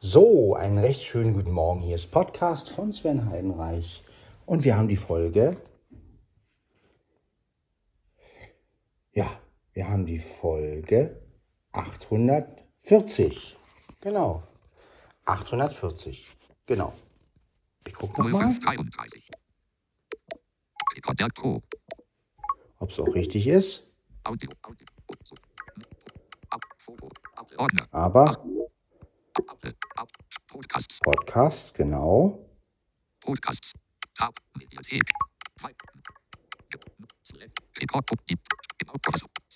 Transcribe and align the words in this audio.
So, 0.00 0.54
einen 0.54 0.78
recht 0.78 1.02
schönen 1.02 1.34
guten 1.34 1.50
Morgen. 1.50 1.80
Hier 1.80 1.96
ist 1.96 2.12
Podcast 2.12 2.70
von 2.70 2.92
Sven 2.92 3.28
Heidenreich 3.28 4.04
und 4.46 4.62
wir 4.62 4.76
haben 4.76 4.86
die 4.86 4.96
Folge. 4.96 5.60
Ja, 9.10 9.28
wir 9.72 9.88
haben 9.88 10.06
die 10.06 10.20
Folge 10.20 11.20
840. 11.72 13.56
Genau. 14.00 14.44
840. 15.24 16.28
Genau. 16.66 16.92
Ich 17.84 17.94
gucke 17.94 18.22
nochmal, 18.22 18.54
0533. 18.54 19.30
Rekorder 20.94 21.28
Pro. 21.34 21.60
ob 22.78 22.90
es 22.90 23.00
auch 23.00 23.12
richtig 23.14 23.48
ist. 23.48 23.90
Aber 27.90 28.44
Ab. 29.46 29.58
Ab. 29.96 30.08
Podcasts. 30.48 30.98
Podcast, 31.04 31.74
genau. 31.74 32.38
Podcasts. 33.20 33.72
Tab. 34.16 34.34
Mediathek. 34.56 35.02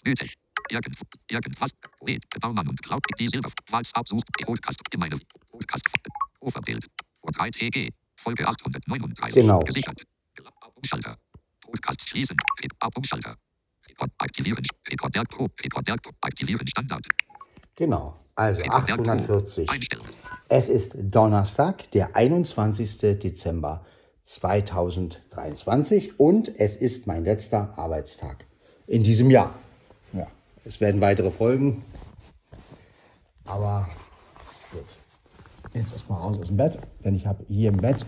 Nötig. 0.05 0.34
Irgend. 0.70 0.96
Irgendwas. 1.28 1.70
Poet. 1.98 2.24
Baumann 2.41 2.68
und 2.68 2.82
Cloud. 2.82 3.00
Die 3.18 3.28
Silber. 3.28 3.50
WhatsApp 3.70 4.08
sucht. 4.08 4.27
Podcast. 4.45 4.80
In 4.92 5.00
meine. 5.00 5.18
Podcast. 5.50 5.86
Overbild. 6.41 6.86
Vor 7.20 7.30
3 7.33 7.50
TG. 7.50 7.91
Folge 8.16 8.46
839. 8.46 9.34
Genau. 9.34 9.60
Gesichert. 9.60 10.02
Umschalter. 10.74 11.16
Podcast 11.60 12.08
schließen. 12.08 12.36
Umschalter. 12.94 13.36
Rekord 13.88 14.10
aktivieren. 14.19 14.66
Rekorder 14.88 15.24
Pro. 15.24 15.46
Rekorder 15.62 15.96
Pro. 15.96 16.10
Aktivieren 16.20 16.66
Standard. 16.66 17.06
Genau. 17.77 18.21
Also 18.34 18.62
Rekorder 18.62 18.96
Pro. 18.96 19.02
840. 19.02 19.70
Einstellung. 19.70 20.06
Es 20.48 20.68
ist 20.68 20.96
Donnerstag, 20.98 21.91
der 21.92 22.14
21. 22.14 22.98
Dezember 23.19 23.84
2023 24.25 26.19
und 26.20 26.48
es 26.58 26.77
ist 26.77 27.06
mein 27.06 27.25
letzter 27.25 27.72
Arbeitstag 27.77 28.44
in 28.86 29.03
diesem 29.03 29.30
Jahr. 29.30 29.55
Ja, 30.12 30.27
es 30.64 30.80
werden 30.80 31.00
weitere 31.00 31.30
Folgen, 31.30 31.84
aber 33.44 33.88
gut. 34.70 34.84
Jetzt 35.75 35.92
erstmal 35.92 36.20
raus 36.20 36.38
aus 36.38 36.48
dem 36.48 36.58
Bett, 36.58 36.78
denn 37.03 37.14
ich 37.14 37.27
habe 37.27 37.44
hier 37.48 37.70
im 37.70 37.78
Bett 37.78 38.05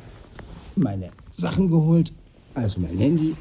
meine 0.76 1.10
Sachen 1.32 1.70
geholt, 1.70 2.12
also 2.54 2.80
mein 2.80 2.98
Handy 2.98 3.34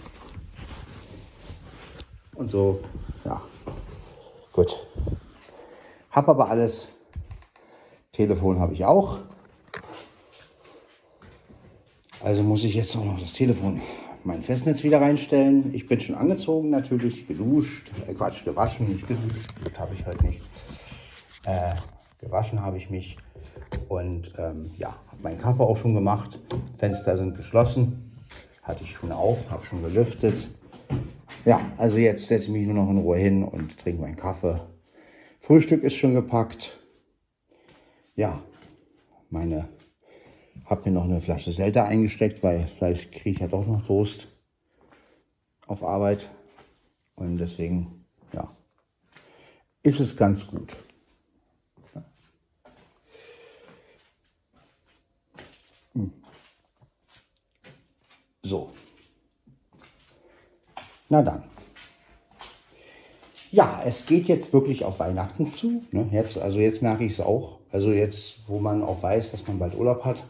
und 2.36 2.48
so. 2.48 2.80
Ja, 3.26 3.42
gut. 4.52 4.88
Hab 6.14 6.30
aber 6.30 6.48
alles 6.48 6.90
Telefon 8.12 8.60
habe 8.60 8.74
ich 8.74 8.86
auch. 8.86 9.20
Also 12.22 12.44
muss 12.44 12.64
ich 12.64 12.76
jetzt 12.76 12.96
auch 12.96 13.04
noch 13.04 13.20
das 13.20 13.34
Telefon, 13.34 13.82
mein 14.24 14.44
Festnetz 14.44 14.84
wieder 14.84 15.02
reinstellen. 15.02 15.74
Ich 15.74 15.88
bin 15.88 16.00
schon 16.00 16.14
angezogen 16.14 16.70
natürlich, 16.70 17.28
geduscht, 17.28 17.92
äh 18.08 18.14
Quatsch, 18.14 18.46
gewaschen, 18.46 18.90
nicht 18.90 19.08
geduscht, 19.08 19.50
das 19.64 19.80
habe 19.80 19.96
ich 19.96 20.06
heute 20.06 20.28
nicht. 20.28 20.42
Äh, 21.46 21.74
gewaschen 22.22 22.62
habe 22.62 22.78
ich 22.78 22.92
mich 22.92 23.18
und 23.90 24.34
ähm, 24.38 24.70
ja, 24.78 24.90
habe 25.08 25.24
meinen 25.24 25.40
Kaffee 25.40 25.64
auch 25.64 25.78
schon 25.78 25.96
gemacht. 25.96 26.40
Fenster 26.78 27.18
sind 27.18 27.36
geschlossen, 27.36 28.14
hatte 28.62 28.84
ich 28.84 28.92
schon 28.92 29.12
auf, 29.12 29.50
habe 29.50 29.66
schon 29.66 29.82
gelüftet. 29.82 30.48
Ja, 31.44 31.60
also 31.78 31.98
jetzt 31.98 32.28
setze 32.28 32.46
ich 32.46 32.52
mich 32.52 32.68
nur 32.68 32.76
noch 32.76 32.90
in 32.92 33.00
Ruhe 33.00 33.18
hin 33.18 33.44
und 33.44 33.80
trinke 33.80 34.04
meinen 34.04 34.16
Kaffee. 34.16 34.62
Frühstück 35.44 35.84
ist 35.84 35.96
schon 35.96 36.14
gepackt 36.14 36.80
ja, 38.16 38.42
meine, 39.30 39.68
habe 40.66 40.84
mir 40.86 40.92
noch 40.92 41.04
eine 41.04 41.20
Flasche 41.20 41.52
Selter 41.52 41.86
eingesteckt, 41.86 42.44
weil 42.44 42.66
vielleicht 42.68 43.12
kriege 43.12 43.32
ich 43.32 43.40
ja 43.40 43.48
doch 43.48 43.66
noch 43.66 43.82
Toast 43.82 44.28
auf 45.68 45.84
Arbeit. 45.84 46.30
Und 47.16 47.38
deswegen, 47.40 48.06
ja, 48.32 48.50
ist 49.82 50.00
es 50.00 50.16
ganz 50.16 50.48
gut. 50.48 50.76
So. 58.44 58.72
Na 61.10 61.22
dann. 61.22 61.53
Ja, 63.54 63.84
es 63.86 64.08
geht 64.08 64.28
jetzt 64.28 64.52
wirklich 64.52 64.84
auf 64.84 64.98
Weihnachten 64.98 65.46
zu. 65.46 65.84
Ne? 65.92 66.08
Jetzt, 66.12 66.40
also 66.40 66.58
jetzt 66.58 66.82
merke 66.82 67.04
ich 67.04 67.12
es 67.12 67.20
auch. 67.20 67.60
Also 67.72 67.92
jetzt, 67.92 68.40
wo 68.48 68.58
man 68.58 68.82
auch 68.82 69.04
weiß, 69.04 69.30
dass 69.30 69.48
man 69.48 69.60
bald 69.60 69.78
Urlaub 69.78 70.04
hat. 70.04 70.24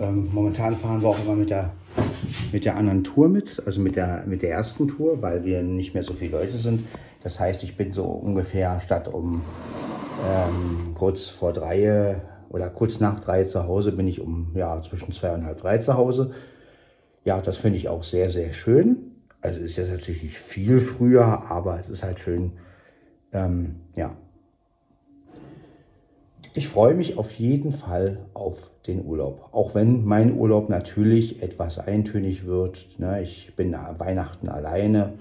Ähm, 0.00 0.30
momentan 0.32 0.76
fahren 0.76 1.02
wir 1.02 1.10
auch 1.10 1.22
immer 1.22 1.34
mit 1.34 1.50
der, 1.50 1.72
mit 2.52 2.64
der 2.64 2.76
anderen 2.76 3.04
Tour 3.04 3.28
mit, 3.28 3.62
also 3.66 3.82
mit 3.82 3.96
der, 3.96 4.24
mit 4.26 4.40
der 4.40 4.52
ersten 4.52 4.88
Tour, 4.88 5.20
weil 5.20 5.44
wir 5.44 5.62
nicht 5.62 5.92
mehr 5.92 6.04
so 6.04 6.14
viele 6.14 6.38
Leute 6.38 6.56
sind. 6.56 6.86
Das 7.22 7.38
heißt, 7.38 7.62
ich 7.64 7.76
bin 7.76 7.92
so 7.92 8.04
ungefähr 8.04 8.80
statt 8.80 9.12
um 9.12 9.42
ähm, 10.26 10.94
kurz 10.94 11.28
vor 11.28 11.52
drei 11.52 12.22
oder 12.48 12.70
kurz 12.70 12.98
nach 12.98 13.20
drei 13.20 13.44
zu 13.44 13.64
Hause, 13.64 13.92
bin 13.92 14.08
ich 14.08 14.22
um 14.22 14.52
ja, 14.54 14.80
zwischen 14.80 15.12
zwei 15.12 15.34
und 15.34 15.44
halb 15.44 15.60
drei 15.60 15.76
zu 15.78 15.98
Hause. 15.98 16.30
Ja, 17.26 17.42
das 17.42 17.58
finde 17.58 17.76
ich 17.76 17.90
auch 17.90 18.04
sehr, 18.04 18.30
sehr 18.30 18.54
schön. 18.54 19.05
Also 19.46 19.60
ist 19.60 19.76
jetzt 19.76 19.90
natürlich 19.90 20.36
viel 20.38 20.80
früher, 20.80 21.48
aber 21.48 21.78
es 21.78 21.88
ist 21.88 22.02
halt 22.02 22.18
schön. 22.18 22.52
Ähm, 23.32 23.76
ja. 23.94 24.16
Ich 26.54 26.68
freue 26.68 26.94
mich 26.94 27.16
auf 27.16 27.32
jeden 27.34 27.72
Fall 27.72 28.18
auf 28.34 28.70
den 28.86 29.04
Urlaub. 29.04 29.50
Auch 29.52 29.74
wenn 29.74 30.04
mein 30.04 30.36
Urlaub 30.36 30.68
natürlich 30.68 31.42
etwas 31.42 31.78
eintönig 31.78 32.46
wird. 32.46 32.98
Ne? 32.98 33.22
Ich 33.22 33.54
bin 33.54 33.72
Weihnachten 33.72 34.48
alleine. 34.48 35.12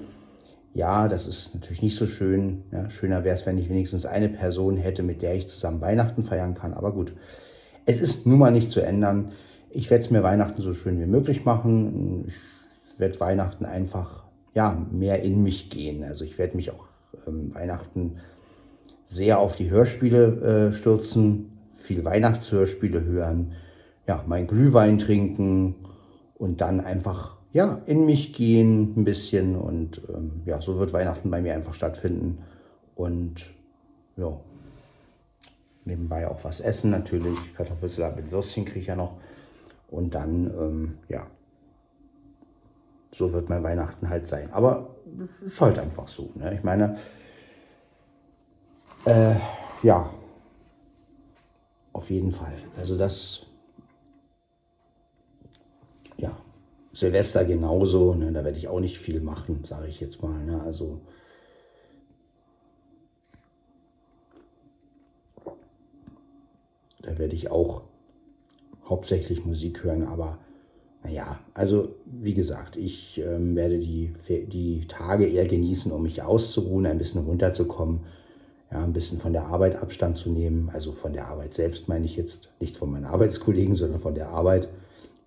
Ja, 0.73 1.07
das 1.07 1.27
ist 1.27 1.53
natürlich 1.53 1.83
nicht 1.83 1.95
so 1.95 2.07
schön. 2.07 2.63
Ja? 2.71 2.89
Schöner 2.89 3.23
wäre 3.23 3.35
es, 3.35 3.45
wenn 3.45 3.57
ich 3.57 3.69
wenigstens 3.69 4.05
eine 4.05 4.29
Person 4.29 4.77
hätte, 4.77 5.03
mit 5.03 5.21
der 5.21 5.35
ich 5.35 5.49
zusammen 5.49 5.81
Weihnachten 5.81 6.23
feiern 6.23 6.55
kann. 6.55 6.73
Aber 6.73 6.93
gut, 6.93 7.13
es 7.85 7.99
ist 7.99 8.25
nun 8.25 8.39
mal 8.39 8.51
nicht 8.51 8.71
zu 8.71 8.81
ändern. 8.81 9.33
Ich 9.69 9.91
werde 9.91 10.03
es 10.03 10.09
mir 10.09 10.23
Weihnachten 10.23 10.61
so 10.61 10.73
schön 10.73 10.99
wie 10.99 11.05
möglich 11.05 11.45
machen. 11.45 12.25
Ich 12.27 12.35
werde 12.97 13.19
Weihnachten 13.19 13.65
einfach 13.65 14.23
ja, 14.53 14.77
mehr 14.91 15.21
in 15.21 15.43
mich 15.43 15.69
gehen. 15.69 16.03
Also 16.03 16.23
ich 16.23 16.37
werde 16.37 16.55
mich 16.55 16.71
auch 16.71 16.87
ähm, 17.27 17.53
Weihnachten 17.53 18.17
sehr 19.05 19.39
auf 19.39 19.55
die 19.55 19.69
Hörspiele 19.69 20.69
äh, 20.69 20.73
stürzen, 20.73 21.57
viel 21.73 22.03
Weihnachtshörspiele 22.03 23.03
hören, 23.03 23.53
ja, 24.07 24.23
mein 24.27 24.47
Glühwein 24.47 24.97
trinken 24.97 25.75
und 26.37 26.61
dann 26.61 26.79
einfach 26.79 27.35
ja, 27.53 27.81
in 27.85 28.05
mich 28.05 28.33
gehen 28.33 28.93
ein 28.97 29.05
bisschen 29.05 29.55
und 29.55 30.01
ähm, 30.09 30.41
ja, 30.45 30.61
so 30.61 30.77
wird 30.77 30.91
Weihnachten 30.91 31.31
bei 31.31 31.41
mir 31.41 31.53
einfach 31.53 31.73
stattfinden 31.73 32.39
und 32.95 33.49
ja, 34.17 34.37
nebenbei 35.85 36.27
auch 36.27 36.43
was 36.43 36.59
essen 36.59 36.91
natürlich, 36.91 37.37
Kartoffelsalat 37.55 38.17
mit 38.17 38.31
Würstchen 38.31 38.65
kriege 38.65 38.81
ich 38.81 38.87
ja 38.87 38.97
noch 38.97 39.13
und 39.89 40.15
dann 40.15 40.51
ähm, 40.59 40.93
ja, 41.07 41.27
so 43.15 43.31
wird 43.31 43.49
mein 43.49 43.63
Weihnachten 43.63 44.09
halt 44.09 44.27
sein. 44.27 44.51
Aber 44.51 44.95
es 45.41 45.53
ist 45.53 45.61
halt 45.61 45.79
einfach 45.79 46.07
so. 46.07 46.31
Ne? 46.35 46.53
Ich 46.53 46.63
meine, 46.63 46.97
äh, 49.05 49.35
ja, 49.83 50.09
auf 51.93 52.09
jeden 52.09 52.33
Fall. 52.33 52.57
Also 52.77 52.97
das, 52.97 53.45
ja, 56.17 56.35
Silvester 56.91 57.45
genauso. 57.45 58.15
Ne? 58.15 58.33
Da 58.33 58.43
werde 58.43 58.57
ich 58.57 58.67
auch 58.67 58.81
nicht 58.81 58.99
viel 58.99 59.21
machen, 59.21 59.63
sage 59.63 59.87
ich 59.87 60.01
jetzt 60.01 60.21
mal. 60.21 60.43
Ne? 60.43 60.61
Also 60.61 60.99
da 67.01 67.17
werde 67.17 67.35
ich 67.35 67.49
auch 67.49 67.83
hauptsächlich 68.89 69.45
Musik 69.45 69.85
hören, 69.85 70.03
aber 70.03 70.37
naja, 71.05 71.39
also 71.53 71.89
wie 72.05 72.33
gesagt, 72.33 72.77
ich 72.77 73.21
ähm, 73.23 73.55
werde 73.55 73.77
die, 73.77 74.11
die 74.47 74.87
Tage 74.87 75.27
eher 75.27 75.45
genießen, 75.45 75.91
um 75.91 76.01
mich 76.01 76.23
auszuruhen, 76.23 76.87
ein 76.87 76.97
bisschen 76.97 77.23
runterzukommen, 77.23 77.99
ja, 78.71 78.83
ein 78.83 78.93
bisschen 78.93 79.19
von 79.19 79.31
der 79.31 79.45
Arbeit 79.45 79.75
Abstand 79.75 80.17
zu 80.17 80.31
nehmen. 80.31 80.71
Also 80.73 80.91
von 80.93 81.13
der 81.13 81.27
Arbeit 81.27 81.53
selbst 81.53 81.87
meine 81.87 82.05
ich 82.05 82.15
jetzt, 82.15 82.49
nicht 82.59 82.75
von 82.75 82.91
meinen 82.91 83.05
Arbeitskollegen, 83.05 83.75
sondern 83.75 83.99
von 83.99 84.15
der 84.15 84.29
Arbeit. 84.29 84.69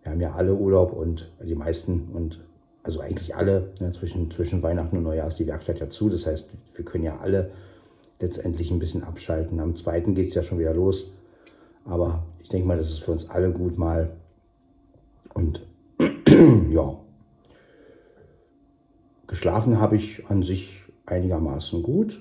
Wir 0.02 0.10
haben 0.10 0.20
ja 0.20 0.32
alle 0.32 0.54
Urlaub 0.54 0.92
und 0.92 1.30
die 1.44 1.54
meisten 1.54 2.08
und 2.12 2.40
also 2.82 3.00
eigentlich 3.00 3.36
alle, 3.36 3.72
ne, 3.78 3.92
zwischen, 3.92 4.30
zwischen 4.32 4.62
Weihnachten 4.62 4.96
und 4.96 5.04
Neujahr 5.04 5.28
ist 5.28 5.38
die 5.38 5.46
Werkstatt 5.46 5.78
ja 5.78 5.88
zu. 5.88 6.08
Das 6.08 6.26
heißt, 6.26 6.48
wir 6.74 6.84
können 6.84 7.04
ja 7.04 7.18
alle 7.18 7.52
letztendlich 8.18 8.72
ein 8.72 8.80
bisschen 8.80 9.04
abschalten. 9.04 9.60
Am 9.60 9.76
zweiten 9.76 10.14
geht 10.14 10.28
es 10.28 10.34
ja 10.34 10.42
schon 10.42 10.58
wieder 10.58 10.74
los. 10.74 11.12
Aber 11.84 12.24
ich 12.40 12.48
denke 12.48 12.66
mal, 12.66 12.76
das 12.76 12.90
ist 12.90 13.00
für 13.00 13.12
uns 13.12 13.30
alle 13.30 13.52
gut 13.52 13.78
mal 13.78 14.10
und 15.38 15.64
ja, 16.72 16.98
geschlafen 19.28 19.80
habe 19.80 19.96
ich 19.96 20.26
an 20.28 20.42
sich 20.42 20.82
einigermaßen 21.06 21.82
gut. 21.82 22.20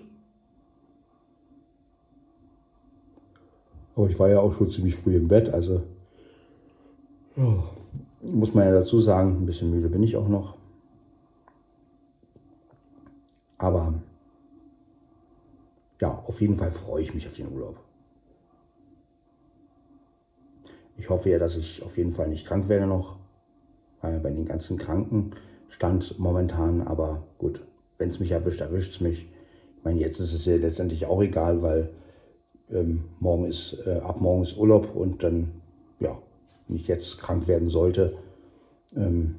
Aber 3.96 4.08
ich 4.08 4.20
war 4.20 4.30
ja 4.30 4.40
auch 4.40 4.54
schon 4.54 4.70
ziemlich 4.70 4.96
früh 4.96 5.16
im 5.16 5.28
Bett, 5.28 5.50
also 5.50 5.82
muss 8.22 8.54
man 8.54 8.66
ja 8.66 8.72
dazu 8.72 9.00
sagen, 9.00 9.38
ein 9.38 9.46
bisschen 9.46 9.72
müde 9.72 9.90
bin 9.90 10.04
ich 10.04 10.16
auch 10.16 10.28
noch. 10.28 10.56
Aber 13.58 13.96
ja, 16.00 16.24
auf 16.28 16.40
jeden 16.42 16.56
Fall 16.56 16.70
freue 16.70 17.02
ich 17.02 17.16
mich 17.16 17.28
auf 17.28 17.34
den 17.34 17.52
Urlaub. 17.52 17.87
Ich 20.98 21.10
hoffe 21.10 21.30
ja, 21.30 21.40
dass 21.40 21.56
ich 21.56 21.84
auf 21.84 21.98
jeden 21.98 22.14
Fall 22.14 22.28
nicht 22.28 22.46
krank 22.46 22.70
werde 22.70 22.88
noch, 22.88 23.18
weil 24.02 24.20
bei 24.20 24.32
den 24.32 24.46
ganzen 24.46 24.78
Krankenstand 24.78 26.18
momentan, 26.18 26.82
aber 26.82 27.24
gut, 27.38 27.62
wenn 27.98 28.10
es 28.10 28.20
mich 28.20 28.32
erwischt, 28.32 28.62
erwischt 28.62 28.94
es 28.94 29.02
mich. 29.02 29.28
Ich 29.78 29.84
meine, 29.84 30.00
jetzt 30.00 30.20
ist 30.20 30.34
es 30.34 30.46
ja 30.46 30.56
letztendlich 30.56 31.06
auch 31.06 31.22
egal, 31.22 31.62
weil 31.62 31.90
ähm, 32.72 33.06
morgen 33.20 33.46
ist, 33.46 33.86
äh, 33.86 34.00
ab 34.00 34.20
morgen 34.20 34.44
ist 34.44 34.58
Urlaub 34.58 34.96
und 34.96 35.24
dann, 35.24 35.62
ja, 36.00 36.18
wenn 36.68 36.78
ich 36.78 36.88
jetzt 36.88 37.20
krank 37.20 37.48
werden 37.48 37.70
sollte, 37.70 38.18
ähm, 38.96 39.36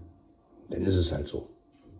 dann 0.70 0.84
ist 0.84 0.96
es 0.96 1.12
halt 1.12 1.26
so. 1.26 1.48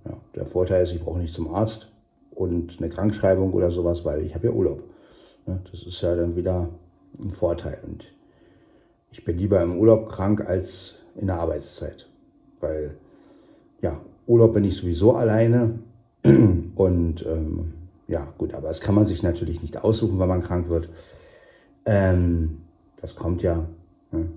Ja, 0.05 0.17
der 0.35 0.47
Vorteil 0.47 0.85
ist, 0.85 0.93
ich 0.93 1.03
brauche 1.03 1.19
nicht 1.19 1.35
zum 1.35 1.53
Arzt 1.53 1.93
und 2.31 2.79
eine 2.79 2.89
Krankschreibung 2.89 3.53
oder 3.53 3.71
sowas, 3.71 4.05
weil 4.05 4.25
ich 4.25 4.35
habe 4.35 4.47
ja 4.47 4.53
Urlaub. 4.53 4.85
Ja, 5.47 5.59
das 5.71 5.83
ist 5.83 6.01
ja 6.01 6.15
dann 6.15 6.37
wieder 6.37 6.69
ein 7.19 7.31
Vorteil. 7.31 7.79
Und 7.87 8.07
ich 9.11 9.25
bin 9.25 9.39
lieber 9.39 9.61
im 9.63 9.77
Urlaub 9.77 10.09
krank 10.09 10.47
als 10.47 10.99
in 11.17 11.27
der 11.27 11.41
Arbeitszeit. 11.41 12.09
Weil, 12.61 12.97
ja, 13.81 14.01
Urlaub 14.27 14.55
bin 14.55 14.65
ich 14.65 14.77
sowieso 14.77 15.15
alleine. 15.15 15.79
Und 16.23 17.25
ähm, 17.27 17.75
ja, 18.07 18.33
gut, 18.39 18.55
aber 18.55 18.69
das 18.69 18.81
kann 18.81 18.95
man 18.95 19.07
sich 19.07 19.23
natürlich 19.23 19.63
nicht 19.63 19.83
aussuchen, 19.83 20.19
wenn 20.19 20.29
man 20.29 20.43
krank 20.43 20.69
wird. 20.69 20.89
Ähm, 21.85 22.63
das 23.01 23.15
kommt 23.15 23.43
ja 23.43 23.67
ne? 24.13 24.29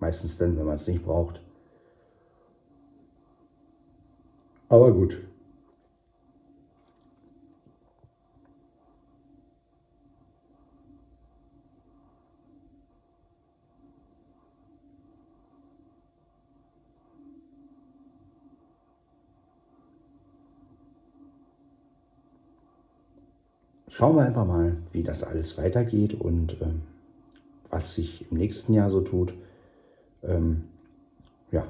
meistens 0.00 0.36
dann, 0.36 0.56
wenn 0.58 0.66
man 0.66 0.76
es 0.76 0.86
nicht 0.86 1.04
braucht. 1.04 1.40
Aber 4.68 4.92
gut. 4.92 5.20
Schauen 23.88 24.16
wir 24.16 24.24
einfach 24.24 24.46
mal, 24.46 24.76
wie 24.92 25.02
das 25.02 25.22
alles 25.22 25.58
weitergeht 25.58 26.14
und 26.14 26.60
ähm, 26.60 26.82
was 27.70 27.94
sich 27.94 28.30
im 28.30 28.38
nächsten 28.38 28.72
Jahr 28.74 28.90
so 28.90 29.00
tut. 29.00 29.34
Ähm, 30.22 30.64
ja. 31.50 31.66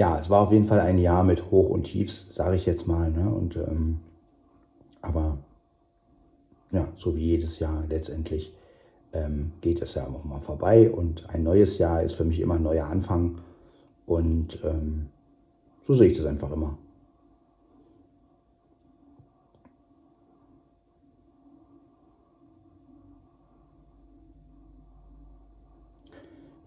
Ja, 0.00 0.18
es 0.18 0.30
war 0.30 0.40
auf 0.40 0.50
jeden 0.50 0.64
Fall 0.64 0.80
ein 0.80 0.96
Jahr 0.96 1.22
mit 1.24 1.50
Hoch 1.50 1.68
und 1.68 1.84
Tiefs, 1.84 2.34
sage 2.34 2.56
ich 2.56 2.64
jetzt 2.64 2.88
mal. 2.88 3.10
Ne? 3.10 3.28
Und, 3.28 3.56
ähm, 3.56 3.98
aber 5.02 5.36
ja, 6.70 6.88
so 6.96 7.16
wie 7.16 7.26
jedes 7.26 7.58
Jahr 7.58 7.84
letztendlich 7.86 8.54
ähm, 9.12 9.52
geht 9.60 9.82
es 9.82 9.96
ja 9.96 10.06
auch 10.06 10.24
mal 10.24 10.40
vorbei. 10.40 10.90
Und 10.90 11.28
ein 11.28 11.42
neues 11.42 11.76
Jahr 11.76 12.02
ist 12.02 12.14
für 12.14 12.24
mich 12.24 12.40
immer 12.40 12.54
ein 12.54 12.62
neuer 12.62 12.86
Anfang. 12.86 13.42
Und 14.06 14.60
ähm, 14.64 15.10
so 15.82 15.92
sehe 15.92 16.08
ich 16.08 16.16
das 16.16 16.24
einfach 16.24 16.50
immer. 16.50 16.78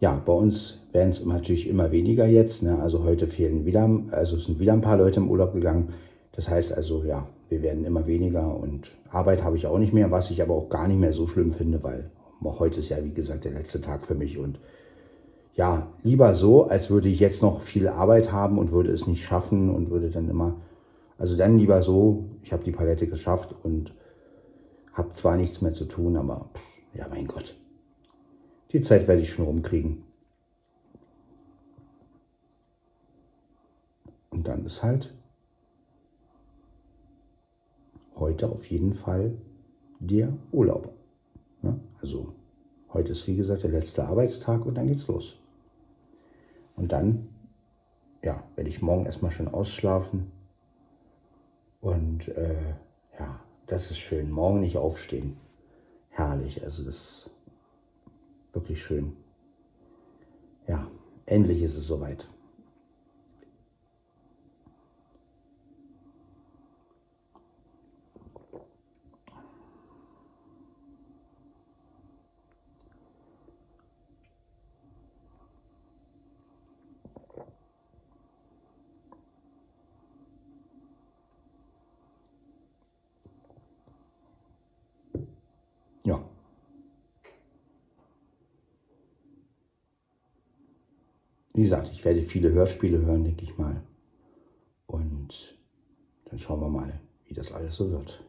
Ja, 0.03 0.21
bei 0.25 0.33
uns 0.33 0.81
werden 0.91 1.11
es 1.11 1.25
natürlich 1.25 1.65
immer 1.65 1.93
weniger 1.93 2.25
jetzt. 2.25 2.61
Ne? 2.61 2.77
Also 2.77 3.05
heute 3.05 3.25
fehlen 3.25 3.63
wieder, 3.63 3.89
also 4.11 4.37
sind 4.37 4.59
wieder 4.59 4.73
ein 4.73 4.81
paar 4.81 4.97
Leute 4.97 5.21
im 5.21 5.31
Urlaub 5.31 5.53
gegangen. 5.53 5.93
Das 6.33 6.49
heißt 6.49 6.73
also, 6.73 7.05
ja, 7.05 7.25
wir 7.47 7.63
werden 7.63 7.85
immer 7.85 8.05
weniger 8.05 8.53
und 8.53 8.91
Arbeit 9.09 9.45
habe 9.45 9.55
ich 9.55 9.65
auch 9.65 9.79
nicht 9.79 9.93
mehr, 9.93 10.11
was 10.11 10.29
ich 10.29 10.41
aber 10.41 10.55
auch 10.55 10.67
gar 10.67 10.89
nicht 10.89 10.99
mehr 10.99 11.13
so 11.13 11.25
schlimm 11.25 11.53
finde, 11.53 11.81
weil 11.85 12.11
heute 12.43 12.81
ist 12.81 12.89
ja, 12.89 12.97
wie 13.01 13.13
gesagt, 13.13 13.45
der 13.45 13.53
letzte 13.53 13.79
Tag 13.79 14.05
für 14.05 14.13
mich 14.13 14.37
und 14.37 14.59
ja, 15.55 15.87
lieber 16.03 16.35
so, 16.35 16.65
als 16.65 16.89
würde 16.89 17.07
ich 17.07 17.21
jetzt 17.21 17.41
noch 17.41 17.61
viel 17.61 17.87
Arbeit 17.87 18.33
haben 18.33 18.57
und 18.57 18.73
würde 18.73 18.91
es 18.91 19.07
nicht 19.07 19.23
schaffen 19.23 19.73
und 19.73 19.89
würde 19.89 20.09
dann 20.09 20.29
immer, 20.29 20.57
also 21.17 21.37
dann 21.37 21.57
lieber 21.57 21.81
so, 21.81 22.25
ich 22.43 22.51
habe 22.51 22.65
die 22.65 22.73
Palette 22.73 23.07
geschafft 23.07 23.55
und 23.63 23.93
habe 24.91 25.13
zwar 25.13 25.37
nichts 25.37 25.61
mehr 25.61 25.71
zu 25.71 25.85
tun, 25.85 26.17
aber 26.17 26.49
pff, 26.53 26.97
ja, 26.99 27.07
mein 27.09 27.25
Gott. 27.25 27.55
Die 28.73 28.81
Zeit 28.81 29.07
werde 29.07 29.21
ich 29.21 29.31
schon 29.31 29.45
rumkriegen. 29.45 30.03
Und 34.31 34.47
dann 34.47 34.65
ist 34.65 34.81
halt 34.81 35.13
heute 38.15 38.49
auf 38.49 38.65
jeden 38.65 38.95
Fall 38.95 39.37
der 39.99 40.33
Urlaub. 40.51 40.91
Ja, 41.61 41.79
also 42.01 42.33
heute 42.91 43.11
ist 43.11 43.27
wie 43.27 43.35
gesagt 43.35 43.61
der 43.61 43.69
letzte 43.69 44.05
Arbeitstag 44.05 44.65
und 44.65 44.75
dann 44.75 44.87
geht's 44.87 45.07
los. 45.07 45.39
Und 46.75 46.91
dann, 46.91 47.29
ja, 48.23 48.43
werde 48.55 48.69
ich 48.69 48.81
morgen 48.81 49.05
erstmal 49.05 49.31
schön 49.31 49.47
ausschlafen. 49.47 50.31
Und 51.79 52.27
äh, 52.29 52.73
ja, 53.19 53.39
das 53.67 53.91
ist 53.91 53.99
schön. 53.99 54.31
Morgen 54.31 54.61
nicht 54.61 54.77
aufstehen. 54.77 55.37
Herrlich. 56.09 56.63
Also 56.63 56.83
das 56.83 57.29
wirklich 58.53 58.83
schön. 58.83 59.13
Ja, 60.67 60.87
endlich 61.25 61.61
ist 61.61 61.75
es 61.75 61.87
soweit. 61.87 62.27
Wie 91.53 91.61
gesagt, 91.61 91.89
ich 91.91 92.03
werde 92.03 92.23
viele 92.23 92.51
Hörspiele 92.51 92.99
hören, 92.99 93.23
denke 93.23 93.43
ich 93.43 93.57
mal. 93.57 93.83
Und 94.87 95.57
dann 96.25 96.39
schauen 96.39 96.61
wir 96.61 96.69
mal, 96.69 96.99
wie 97.25 97.33
das 97.33 97.51
alles 97.51 97.75
so 97.75 97.91
wird. 97.91 98.23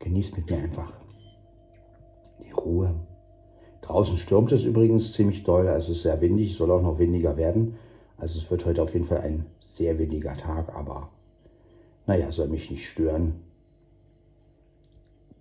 Genießt 0.00 0.36
mit 0.36 0.48
mir 0.48 0.58
einfach 0.58 1.07
die 2.44 2.52
Ruhe. 2.52 2.94
Draußen 3.82 4.16
stürmt 4.16 4.52
es 4.52 4.64
übrigens 4.64 5.12
ziemlich 5.12 5.44
doll, 5.44 5.68
also 5.68 5.92
es 5.92 5.98
ist 5.98 6.02
sehr 6.02 6.20
windig, 6.20 6.56
soll 6.56 6.70
auch 6.70 6.82
noch 6.82 6.98
windiger 6.98 7.36
werden. 7.36 7.76
Also 8.18 8.38
es 8.38 8.50
wird 8.50 8.66
heute 8.66 8.82
auf 8.82 8.92
jeden 8.92 9.06
Fall 9.06 9.20
ein 9.20 9.46
sehr 9.60 9.98
windiger 9.98 10.36
Tag, 10.36 10.74
aber 10.74 11.08
naja, 12.06 12.30
soll 12.32 12.48
mich 12.48 12.70
nicht 12.70 12.88
stören. 12.88 13.34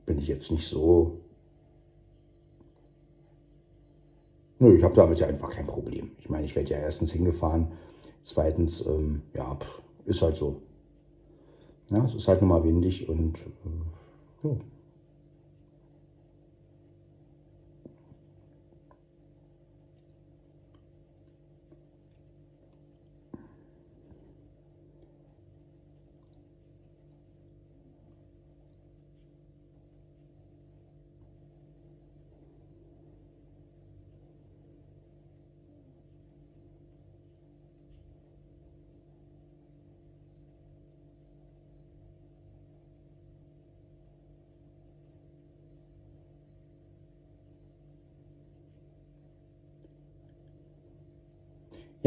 Bin 0.05 0.19
ich 0.19 0.27
jetzt 0.27 0.51
nicht 0.51 0.67
so. 0.67 1.19
Nö, 4.59 4.75
ich 4.75 4.83
habe 4.83 4.95
damit 4.95 5.19
ja 5.19 5.27
einfach 5.27 5.49
kein 5.49 5.67
Problem. 5.67 6.11
Ich 6.19 6.29
meine, 6.29 6.45
ich 6.45 6.55
werde 6.55 6.71
ja 6.71 6.77
erstens 6.77 7.11
hingefahren, 7.11 7.71
zweitens, 8.23 8.85
ähm, 8.85 9.21
ja, 9.33 9.55
pff, 9.55 9.81
ist 10.05 10.21
halt 10.21 10.35
so. 10.35 10.61
Ja, 11.89 12.03
es 12.05 12.15
ist 12.15 12.27
halt 12.27 12.41
nur 12.41 12.49
mal 12.49 12.63
windig 12.63 13.07
und 13.07 13.39
äh, 14.43 14.47
ja. 14.47 14.55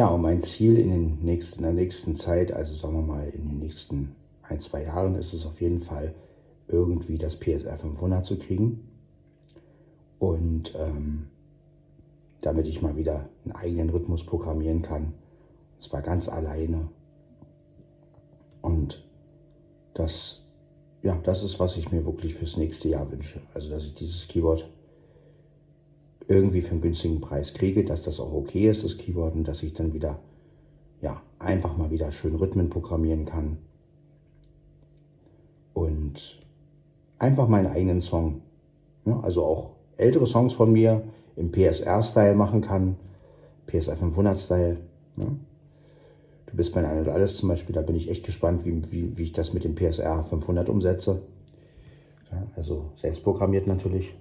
Ja, 0.00 0.08
und 0.08 0.22
mein 0.22 0.40
Ziel 0.40 0.78
in, 0.78 0.88
den 0.88 1.18
nächsten, 1.20 1.58
in 1.58 1.64
der 1.64 1.74
nächsten 1.74 2.16
Zeit, 2.16 2.54
also 2.54 2.72
sagen 2.72 2.94
wir 2.94 3.02
mal 3.02 3.28
in 3.28 3.50
den 3.50 3.58
nächsten 3.58 4.16
ein, 4.42 4.58
zwei 4.58 4.84
Jahren, 4.84 5.14
ist 5.14 5.34
es 5.34 5.44
auf 5.44 5.60
jeden 5.60 5.80
Fall, 5.80 6.14
irgendwie 6.68 7.18
das 7.18 7.38
PSR 7.38 7.76
500 7.76 8.24
zu 8.24 8.38
kriegen. 8.38 8.88
Und 10.18 10.74
ähm, 10.74 11.28
damit 12.40 12.66
ich 12.66 12.80
mal 12.80 12.96
wieder 12.96 13.28
einen 13.44 13.52
eigenen 13.52 13.90
Rhythmus 13.90 14.24
programmieren 14.24 14.80
kann. 14.80 15.12
Und 15.76 15.84
zwar 15.84 16.00
ganz 16.00 16.30
alleine. 16.30 16.88
Und 18.62 19.06
das, 19.92 20.46
ja, 21.02 21.18
das 21.24 21.42
ist, 21.42 21.60
was 21.60 21.76
ich 21.76 21.92
mir 21.92 22.06
wirklich 22.06 22.36
fürs 22.36 22.56
nächste 22.56 22.88
Jahr 22.88 23.12
wünsche. 23.12 23.42
Also, 23.52 23.68
dass 23.68 23.84
ich 23.84 23.94
dieses 23.96 24.26
Keyboard 24.28 24.66
irgendwie 26.30 26.62
für 26.62 26.72
einen 26.72 26.80
günstigen 26.80 27.20
Preis 27.20 27.54
kriege, 27.54 27.84
dass 27.84 28.02
das 28.02 28.20
auch 28.20 28.32
okay 28.32 28.70
ist, 28.70 28.84
das 28.84 28.96
Keyboard, 28.96 29.34
und 29.34 29.48
dass 29.48 29.64
ich 29.64 29.74
dann 29.74 29.92
wieder, 29.92 30.20
ja, 31.02 31.20
einfach 31.40 31.76
mal 31.76 31.90
wieder 31.90 32.12
schön 32.12 32.36
Rhythmen 32.36 32.70
programmieren 32.70 33.24
kann. 33.24 33.58
Und 35.74 36.40
einfach 37.18 37.48
meinen 37.48 37.66
eigenen 37.66 38.00
Song, 38.00 38.42
ja, 39.04 39.18
also 39.20 39.44
auch 39.44 39.72
ältere 39.96 40.26
Songs 40.26 40.52
von 40.52 40.72
mir 40.72 41.02
im 41.34 41.50
PSR-Style 41.50 42.36
machen 42.36 42.60
kann, 42.60 42.96
PSR 43.66 43.96
500-Style. 43.96 44.76
Ja. 45.16 45.26
Du 46.46 46.56
bist 46.56 46.74
mein 46.76 46.84
Ein 46.84 47.00
und 47.00 47.08
Alles 47.08 47.38
zum 47.38 47.48
Beispiel, 47.48 47.74
da 47.74 47.82
bin 47.82 47.96
ich 47.96 48.08
echt 48.08 48.24
gespannt, 48.24 48.64
wie, 48.64 48.92
wie, 48.92 49.18
wie 49.18 49.24
ich 49.24 49.32
das 49.32 49.52
mit 49.52 49.64
dem 49.64 49.74
PSR 49.74 50.22
500 50.22 50.68
umsetze. 50.68 51.22
Ja, 52.30 52.46
also 52.54 52.92
selbst 52.96 53.24
programmiert 53.24 53.66
natürlich. 53.66 54.14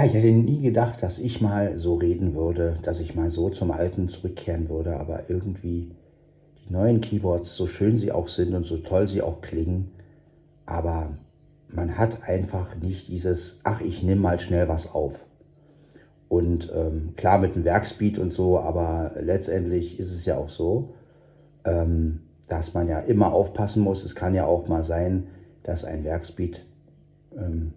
Ja, 0.00 0.06
ich 0.06 0.14
hätte 0.14 0.30
nie 0.30 0.62
gedacht, 0.62 1.02
dass 1.02 1.18
ich 1.18 1.42
mal 1.42 1.76
so 1.76 1.96
reden 1.96 2.34
würde, 2.34 2.78
dass 2.82 3.00
ich 3.00 3.14
mal 3.14 3.28
so 3.28 3.50
zum 3.50 3.70
Alten 3.70 4.08
zurückkehren 4.08 4.70
würde, 4.70 4.98
aber 4.98 5.28
irgendwie 5.28 5.90
die 6.64 6.72
neuen 6.72 7.02
Keyboards, 7.02 7.54
so 7.54 7.66
schön 7.66 7.98
sie 7.98 8.10
auch 8.10 8.28
sind 8.28 8.54
und 8.54 8.64
so 8.64 8.78
toll 8.78 9.06
sie 9.06 9.20
auch 9.20 9.42
klingen, 9.42 9.90
aber 10.64 11.10
man 11.68 11.98
hat 11.98 12.22
einfach 12.22 12.76
nicht 12.76 13.08
dieses, 13.08 13.60
ach, 13.64 13.82
ich 13.82 14.02
nehme 14.02 14.22
mal 14.22 14.40
schnell 14.40 14.68
was 14.68 14.90
auf. 14.94 15.26
Und 16.30 16.72
ähm, 16.74 17.12
klar 17.16 17.38
mit 17.38 17.54
dem 17.54 17.64
Werkspeed 17.64 18.18
und 18.18 18.32
so, 18.32 18.58
aber 18.58 19.12
letztendlich 19.20 20.00
ist 20.00 20.14
es 20.14 20.24
ja 20.24 20.38
auch 20.38 20.48
so, 20.48 20.94
ähm, 21.66 22.20
dass 22.48 22.72
man 22.72 22.88
ja 22.88 23.00
immer 23.00 23.34
aufpassen 23.34 23.82
muss. 23.82 24.02
Es 24.02 24.14
kann 24.14 24.32
ja 24.32 24.46
auch 24.46 24.66
mal 24.66 24.82
sein, 24.82 25.26
dass 25.62 25.84
ein 25.84 26.04
Werkspeed 26.04 26.64
ähm, 27.36 27.74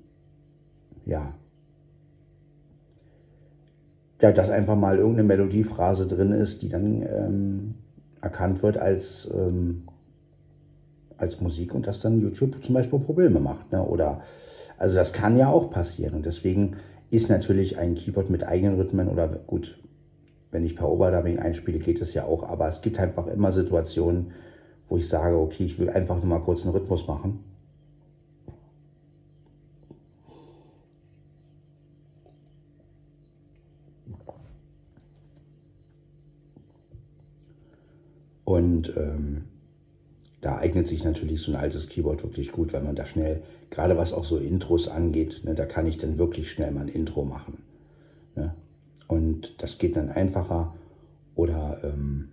ja, 1.05 1.33
ja, 4.23 4.31
dass 4.31 4.49
einfach 4.49 4.77
mal 4.77 4.97
irgendeine 4.99 5.27
Melodiephrase 5.27 6.07
drin 6.07 6.31
ist, 6.31 6.61
die 6.61 6.69
dann 6.69 7.01
ähm, 7.01 7.73
erkannt 8.21 8.63
wird 8.63 8.77
als, 8.77 9.29
ähm, 9.35 9.83
als 11.17 11.41
Musik 11.41 11.75
und 11.75 11.87
das 11.87 11.99
dann 11.99 12.21
YouTube 12.21 12.63
zum 12.63 12.73
Beispiel 12.73 12.99
Probleme 12.99 13.41
macht. 13.41 13.73
Ne? 13.73 13.83
Oder, 13.83 14.21
also 14.77 14.95
das 14.95 15.11
kann 15.11 15.35
ja 15.35 15.49
auch 15.49 15.69
passieren. 15.69 16.13
Und 16.13 16.25
deswegen 16.25 16.77
ist 17.09 17.29
natürlich 17.29 17.77
ein 17.77 17.95
Keyboard 17.95 18.29
mit 18.29 18.47
eigenen 18.47 18.79
Rhythmen 18.79 19.09
oder 19.09 19.27
gut, 19.27 19.77
wenn 20.51 20.63
ich 20.63 20.77
per 20.77 20.89
Overdubbing 20.89 21.39
einspiele, 21.39 21.79
geht 21.79 22.01
es 22.01 22.13
ja 22.13 22.23
auch. 22.23 22.43
Aber 22.43 22.69
es 22.69 22.79
gibt 22.79 22.99
einfach 22.99 23.27
immer 23.27 23.51
Situationen, 23.51 24.31
wo 24.87 24.95
ich 24.95 25.09
sage, 25.09 25.35
okay, 25.35 25.65
ich 25.65 25.77
will 25.79 25.89
einfach 25.89 26.15
nur 26.15 26.27
mal 26.27 26.39
kurz 26.39 26.63
einen 26.63 26.73
Rhythmus 26.73 27.07
machen. 27.07 27.43
Und 38.45 38.93
ähm, 38.97 39.45
da 40.41 40.57
eignet 40.57 40.87
sich 40.87 41.03
natürlich 41.03 41.41
so 41.41 41.51
ein 41.51 41.57
altes 41.57 41.87
Keyboard 41.87 42.23
wirklich 42.23 42.51
gut, 42.51 42.73
weil 42.73 42.83
man 42.83 42.95
da 42.95 43.05
schnell, 43.05 43.43
gerade 43.69 43.97
was 43.97 44.11
auch 44.11 44.25
so 44.25 44.37
Intros 44.37 44.87
angeht, 44.87 45.41
ne, 45.45 45.55
da 45.55 45.65
kann 45.65 45.87
ich 45.87 45.97
dann 45.97 46.17
wirklich 46.17 46.51
schnell 46.51 46.71
mal 46.71 46.81
ein 46.81 46.89
Intro 46.89 47.23
machen. 47.23 47.59
Ne? 48.35 48.53
Und 49.07 49.61
das 49.61 49.77
geht 49.77 49.95
dann 49.95 50.09
einfacher. 50.09 50.73
Oder 51.35 51.79
ähm, 51.83 52.29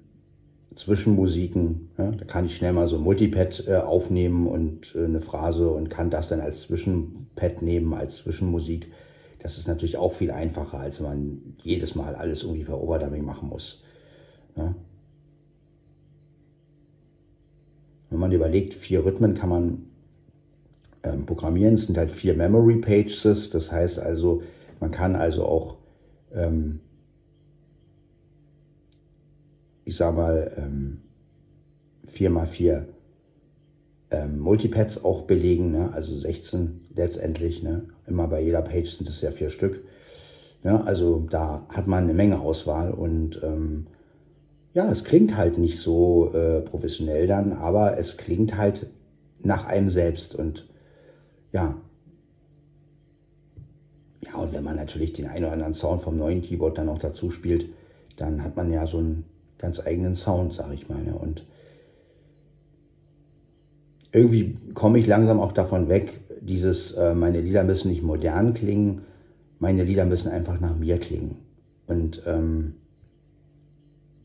Zwischenmusiken, 0.75 1.91
ne? 1.99 2.17
da 2.19 2.25
kann 2.25 2.47
ich 2.47 2.57
schnell 2.57 2.73
mal 2.73 2.87
so 2.87 2.97
ein 2.97 3.03
Multipad 3.03 3.65
äh, 3.67 3.77
aufnehmen 3.77 4.47
und 4.47 4.95
äh, 4.95 5.05
eine 5.05 5.21
Phrase 5.21 5.69
und 5.71 5.89
kann 5.89 6.11
das 6.11 6.29
dann 6.29 6.41
als 6.41 6.63
Zwischenpad 6.63 7.63
nehmen, 7.63 7.95
als 7.95 8.19
Zwischenmusik. 8.19 8.91
Das 9.41 9.59
ist 9.59 9.69
natürlich 9.69 9.97
auch 9.97 10.13
viel 10.13 10.31
einfacher, 10.31 10.79
als 10.79 11.01
wenn 11.01 11.09
man 11.09 11.55
jedes 11.63 11.95
Mal 11.95 12.15
alles 12.15 12.43
irgendwie 12.43 12.65
per 12.65 12.81
Overdubbing 12.81 13.25
machen 13.25 13.49
muss. 13.49 13.83
Ne? 14.55 14.75
Wenn 18.11 18.20
man 18.31 18.37
überlegt, 18.37 18.75
vier 18.75 19.05
Rhythmen 19.05 19.35
kann 19.35 19.49
man 19.49 19.87
ähm, 21.03 21.27
programmieren. 21.27 21.75
Es 21.75 21.87
sind 21.87 21.99
halt 21.99 22.13
vier 22.13 22.35
Memory 22.35 22.77
Pages. 22.77 23.51
Das 23.51 23.73
heißt 23.73 23.99
also, 23.99 24.43
man 24.79 24.91
kann 24.91 25.17
also 25.17 25.45
auch, 25.45 25.77
ähm, 26.33 26.81
ich 29.85 29.97
sag 29.97 30.15
mal, 30.15 30.53
ähm, 30.57 31.03
4 32.07 32.31
mal 32.31 32.47
4 32.47 32.89
ähm, 34.11 34.41
Multipads 34.41 35.05
auch 35.05 35.23
belegen, 35.23 35.71
ne? 35.71 35.93
also 35.93 36.15
16 36.15 36.89
letztendlich. 36.95 37.63
Ne? 37.63 37.85
Immer 38.07 38.29
bei 38.29 38.43
jeder 38.43 38.63
Page 38.63 38.89
sind 38.89 39.09
es 39.09 39.21
ja 39.21 39.31
vier 39.31 39.51
Stück. 39.51 39.85
Ne? 40.63 40.85
Also 40.85 41.27
da 41.31 41.67
hat 41.69 41.87
man 41.87 42.05
eine 42.05 42.15
Menge 42.15 42.41
Auswahl 42.41 42.91
und 42.93 43.41
ähm, 43.43 43.87
ja, 44.73 44.89
es 44.91 45.05
klingt 45.05 45.37
halt 45.37 45.59
nicht 45.59 45.79
so 45.79 46.33
äh, 46.33 46.61
professionell 46.61 47.27
dann, 47.27 47.53
aber 47.53 47.99
es 47.99 48.17
klingt 48.17 48.57
halt 48.57 48.87
nach 49.43 49.67
einem 49.67 49.89
selbst 49.89 50.35
und 50.35 50.69
ja. 51.53 51.75
Ja, 54.23 54.35
und 54.37 54.53
wenn 54.53 54.63
man 54.63 54.77
natürlich 54.77 55.13
den 55.13 55.27
einen 55.27 55.45
oder 55.45 55.55
anderen 55.55 55.75
Sound 55.75 56.03
vom 56.03 56.17
neuen 56.17 56.43
Keyboard 56.43 56.79
dann 56.79 56.87
noch 56.87 56.99
dazu 56.99 57.31
spielt, 57.31 57.67
dann 58.17 58.45
hat 58.45 58.55
man 58.55 58.71
ja 58.71 58.87
so 58.87 58.99
einen 58.99 59.25
ganz 59.59 59.81
eigenen 59.81 60.15
Sound, 60.15 60.53
sag 60.53 60.73
ich 60.75 60.89
mal. 60.89 61.03
Ne? 61.03 61.15
Und 61.15 61.47
irgendwie 64.13 64.59
komme 64.75 64.99
ich 64.99 65.07
langsam 65.07 65.41
auch 65.41 65.53
davon 65.53 65.89
weg, 65.89 66.21
dieses, 66.41 66.93
äh, 66.93 67.15
meine 67.15 67.41
Lieder 67.41 67.65
müssen 67.65 67.91
nicht 67.91 68.03
modern 68.03 68.55
klingen, 68.55 69.03
meine 69.59 69.85
Lieder 69.85 70.05
müssen 70.05 70.31
einfach 70.31 70.61
nach 70.61 70.77
mir 70.77 70.99
klingen. 70.99 71.37
Und 71.87 72.23
ähm, 72.27 72.75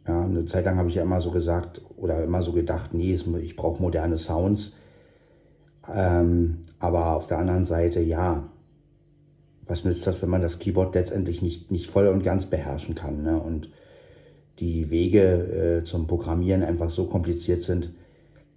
ja, 0.07 0.24
eine 0.24 0.45
Zeit 0.45 0.65
lang 0.65 0.77
habe 0.77 0.89
ich 0.89 0.95
ja 0.95 1.03
immer 1.03 1.21
so 1.21 1.31
gesagt 1.31 1.81
oder 1.97 2.24
immer 2.24 2.41
so 2.41 2.51
gedacht, 2.51 2.93
nee, 2.93 3.13
ich 3.13 3.55
brauche 3.55 3.81
moderne 3.81 4.17
Sounds. 4.17 4.74
Ähm, 5.91 6.59
aber 6.79 7.15
auf 7.15 7.27
der 7.27 7.39
anderen 7.39 7.65
Seite, 7.65 8.01
ja, 8.01 8.50
was 9.65 9.83
nützt 9.83 10.05
das, 10.05 10.21
wenn 10.21 10.29
man 10.29 10.41
das 10.41 10.59
Keyboard 10.59 10.93
letztendlich 10.93 11.41
nicht, 11.41 11.71
nicht 11.71 11.88
voll 11.88 12.07
und 12.07 12.24
ganz 12.24 12.45
beherrschen 12.45 12.93
kann? 12.93 13.24
Ne? 13.24 13.39
Und 13.39 13.69
die 14.59 14.91
Wege 14.91 15.79
äh, 15.79 15.83
zum 15.83 16.07
Programmieren 16.07 16.63
einfach 16.63 16.89
so 16.89 17.05
kompliziert 17.05 17.63
sind, 17.63 17.91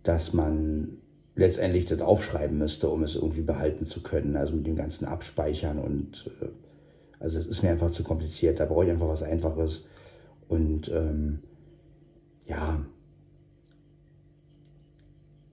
dass 0.03 0.33
man 0.33 0.99
letztendlich 1.35 1.87
das 1.87 2.01
aufschreiben 2.01 2.59
müsste, 2.59 2.89
um 2.89 3.03
es 3.03 3.15
irgendwie 3.15 3.43
behalten 3.43 3.87
zu 3.87 4.03
können. 4.03 4.37
Also 4.37 4.55
mit 4.55 4.67
dem 4.67 4.77
ganzen 4.77 5.07
Abspeichern 5.07 5.79
und 5.79 6.31
äh, 6.43 6.47
also 7.21 7.39
es 7.39 7.47
ist 7.47 7.63
mir 7.63 7.71
einfach 7.71 7.91
zu 7.91 8.05
kompliziert. 8.05 8.61
Da 8.61 8.67
brauche 8.67 8.85
ich 8.85 8.91
einfach 8.91 9.09
was 9.09 9.23
Einfaches 9.23 9.87
und 10.49 10.91
ähm, 10.95 11.41
ja, 12.47 12.85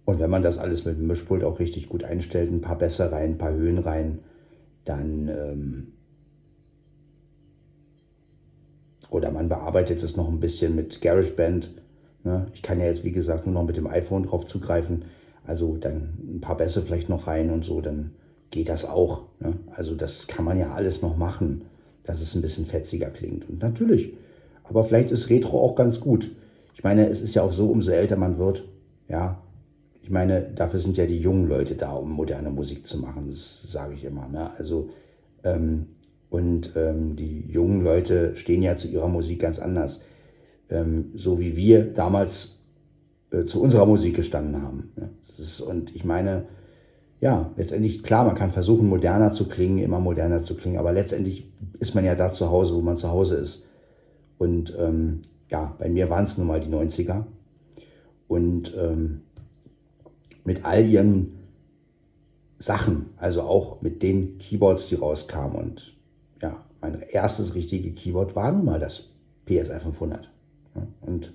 und 0.05 0.19
wenn 0.19 0.29
man 0.29 0.43
das 0.43 0.57
alles 0.57 0.85
mit 0.85 0.97
dem 0.97 1.07
Mischpult 1.07 1.43
auch 1.43 1.59
richtig 1.59 1.89
gut 1.89 2.03
einstellt, 2.03 2.51
ein 2.51 2.61
paar 2.61 2.77
Bässe 2.77 3.11
rein, 3.11 3.31
ein 3.31 3.37
paar 3.37 3.53
Höhen 3.53 3.79
rein, 3.79 4.19
dann 4.85 5.27
ähm, 5.27 5.87
oder 9.09 9.31
man 9.31 9.49
bearbeitet 9.49 10.03
es 10.03 10.15
noch 10.15 10.27
ein 10.27 10.39
bisschen 10.39 10.75
mit 10.75 11.01
GarageBand. 11.01 11.71
Ne? 12.23 12.47
Ich 12.53 12.61
kann 12.61 12.79
ja 12.79 12.85
jetzt, 12.85 13.03
wie 13.03 13.11
gesagt, 13.11 13.45
nur 13.45 13.53
noch 13.53 13.65
mit 13.65 13.77
dem 13.77 13.87
iPhone 13.87 14.23
drauf 14.23 14.45
zugreifen. 14.45 15.05
Also 15.45 15.77
dann 15.77 16.17
ein 16.35 16.41
paar 16.41 16.57
Bässe 16.57 16.81
vielleicht 16.81 17.09
noch 17.09 17.27
rein 17.27 17.49
und 17.49 17.65
so, 17.65 17.81
dann 17.81 18.11
geht 18.51 18.69
das 18.69 18.85
auch. 18.85 19.23
Ne? 19.39 19.53
Also 19.75 19.95
das 19.95 20.27
kann 20.27 20.45
man 20.45 20.57
ja 20.57 20.73
alles 20.73 21.01
noch 21.01 21.17
machen. 21.17 21.65
dass 22.03 22.21
es 22.21 22.35
ein 22.35 22.41
bisschen 22.41 22.65
fetziger 22.65 23.09
klingt. 23.09 23.49
Und 23.49 23.61
natürlich, 23.61 24.13
aber 24.67 24.83
vielleicht 24.83 25.11
ist 25.11 25.29
Retro 25.29 25.61
auch 25.61 25.75
ganz 25.75 25.99
gut. 25.99 26.31
Ich 26.73 26.83
meine, 26.83 27.07
es 27.07 27.21
ist 27.21 27.33
ja 27.35 27.43
auch 27.43 27.53
so, 27.53 27.69
umso 27.69 27.91
älter 27.91 28.15
man 28.17 28.37
wird, 28.37 28.67
ja, 29.07 29.41
ich 30.01 30.11
meine, 30.11 30.41
dafür 30.41 30.79
sind 30.79 30.97
ja 30.97 31.07
die 31.07 31.19
jungen 31.19 31.47
Leute 31.47 31.73
da, 31.75 31.93
um 31.93 32.11
moderne 32.11 32.51
Musik 32.51 32.85
zu 32.85 32.99
machen, 32.99 33.27
das 33.29 33.63
sage 33.65 33.95
ich 33.95 34.03
immer. 34.03 34.27
Ne? 34.27 34.51
Also, 34.57 34.89
ähm, 35.43 35.87
und 36.29 36.73
ähm, 36.75 37.15
die 37.15 37.41
jungen 37.49 37.83
Leute 37.83 38.35
stehen 38.35 38.61
ja 38.61 38.75
zu 38.75 38.87
ihrer 38.87 39.07
Musik 39.07 39.39
ganz 39.39 39.57
anders. 39.57 40.01
Ähm, 40.69 41.11
so 41.15 41.39
wie 41.39 41.55
wir 41.55 41.85
damals 41.85 42.65
äh, 43.31 43.45
zu 43.45 43.61
unserer 43.61 43.85
Musik 43.85 44.15
gestanden 44.15 44.61
haben. 44.61 44.91
Ne? 44.95 45.09
Ist, 45.39 45.61
und 45.61 45.95
ich 45.95 46.05
meine, 46.05 46.45
ja, 47.19 47.51
letztendlich, 47.57 48.03
klar, 48.03 48.25
man 48.25 48.35
kann 48.35 48.51
versuchen, 48.51 48.87
moderner 48.87 49.31
zu 49.31 49.47
klingen, 49.47 49.79
immer 49.79 49.99
moderner 49.99 50.43
zu 50.43 50.55
klingen, 50.55 50.77
aber 50.77 50.93
letztendlich 50.93 51.51
ist 51.79 51.95
man 51.95 52.05
ja 52.05 52.13
da 52.13 52.31
zu 52.31 52.51
Hause, 52.51 52.75
wo 52.75 52.81
man 52.81 52.97
zu 52.97 53.09
Hause 53.09 53.35
ist. 53.35 53.65
Und 54.37 54.75
ähm, 54.77 55.21
ja, 55.49 55.75
bei 55.77 55.89
mir 55.89 56.09
waren 56.09 56.25
es 56.25 56.37
nun 56.37 56.47
mal 56.47 56.59
die 56.59 56.69
90er. 56.69 57.25
Und 58.27 58.73
ähm, 58.77 59.21
mit 60.43 60.65
all 60.65 60.85
ihren 60.85 61.33
Sachen, 62.57 63.07
also 63.17 63.41
auch 63.43 63.81
mit 63.81 64.01
den 64.01 64.37
Keyboards, 64.37 64.87
die 64.87 64.95
rauskamen. 64.95 65.55
Und 65.55 65.95
ja, 66.41 66.63
mein 66.81 67.01
erstes 67.01 67.55
richtige 67.55 67.91
Keyboard 67.91 68.35
war 68.35 68.51
nun 68.51 68.65
mal 68.65 68.79
das 68.79 69.09
PSI 69.45 69.79
500. 69.79 70.29
Und 71.01 71.33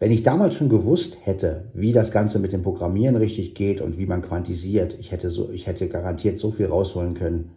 wenn 0.00 0.10
ich 0.10 0.22
damals 0.22 0.54
schon 0.54 0.68
gewusst 0.68 1.18
hätte, 1.24 1.70
wie 1.72 1.92
das 1.92 2.10
Ganze 2.10 2.38
mit 2.38 2.52
dem 2.52 2.62
Programmieren 2.62 3.16
richtig 3.16 3.54
geht 3.54 3.80
und 3.80 3.96
wie 3.96 4.06
man 4.06 4.22
quantisiert, 4.22 4.98
ich 4.98 5.12
hätte, 5.12 5.30
so, 5.30 5.50
ich 5.50 5.66
hätte 5.66 5.88
garantiert 5.88 6.38
so 6.38 6.50
viel 6.50 6.66
rausholen 6.66 7.14
können. 7.14 7.52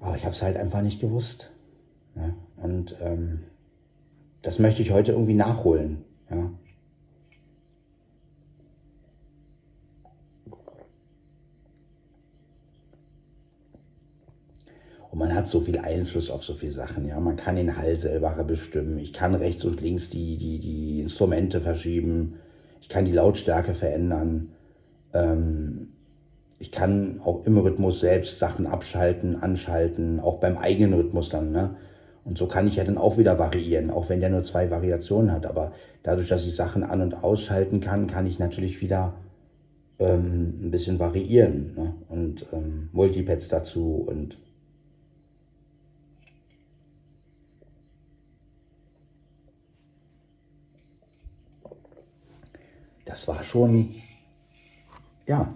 Aber 0.00 0.16
ich 0.16 0.24
habe 0.24 0.34
es 0.34 0.42
halt 0.42 0.56
einfach 0.56 0.82
nicht 0.82 1.00
gewusst. 1.00 1.51
Ja? 2.16 2.34
Und 2.56 2.94
ähm, 3.00 3.40
das 4.42 4.58
möchte 4.58 4.82
ich 4.82 4.90
heute 4.90 5.12
irgendwie 5.12 5.34
nachholen. 5.34 6.04
Ja? 6.30 6.50
Und 15.12 15.18
man 15.18 15.34
hat 15.34 15.46
so 15.46 15.60
viel 15.60 15.78
Einfluss 15.78 16.30
auf 16.30 16.42
so 16.42 16.54
viele 16.54 16.72
Sachen. 16.72 17.06
Ja, 17.06 17.20
man 17.20 17.36
kann 17.36 17.56
den 17.56 17.76
Hall 17.76 17.98
selber 17.98 18.30
bestimmen. 18.44 18.98
Ich 18.98 19.12
kann 19.12 19.34
rechts 19.34 19.62
und 19.66 19.82
links 19.82 20.08
die, 20.08 20.38
die, 20.38 20.58
die 20.58 21.02
Instrumente 21.02 21.60
verschieben. 21.60 22.36
Ich 22.80 22.88
kann 22.88 23.04
die 23.04 23.12
Lautstärke 23.12 23.74
verändern. 23.74 24.52
Ähm, 25.12 25.88
ich 26.58 26.70
kann 26.70 27.20
auch 27.22 27.44
im 27.44 27.58
Rhythmus 27.58 28.00
selbst 28.00 28.38
Sachen 28.38 28.66
abschalten, 28.66 29.42
anschalten, 29.42 30.18
auch 30.18 30.40
beim 30.40 30.56
eigenen 30.56 30.94
Rhythmus 30.94 31.28
dann. 31.28 31.52
Ne? 31.52 31.76
Und 32.24 32.38
so 32.38 32.46
kann 32.46 32.68
ich 32.68 32.76
ja 32.76 32.84
dann 32.84 32.98
auch 32.98 33.18
wieder 33.18 33.38
variieren, 33.38 33.90
auch 33.90 34.08
wenn 34.08 34.20
der 34.20 34.30
nur 34.30 34.44
zwei 34.44 34.70
Variationen 34.70 35.32
hat. 35.32 35.44
Aber 35.46 35.72
dadurch, 36.02 36.28
dass 36.28 36.44
ich 36.44 36.54
Sachen 36.54 36.84
an- 36.84 37.02
und 37.02 37.24
ausschalten 37.24 37.80
kann, 37.80 38.06
kann 38.06 38.26
ich 38.26 38.38
natürlich 38.38 38.80
wieder 38.80 39.14
ähm, 39.98 40.58
ein 40.62 40.70
bisschen 40.70 40.98
variieren. 40.98 41.74
Ne? 41.74 41.94
Und 42.08 42.46
ähm, 42.52 42.88
Multipads 42.92 43.48
dazu 43.48 44.04
und 44.06 44.38
das 53.04 53.28
war 53.28 53.42
schon, 53.44 53.90
ja, 55.26 55.52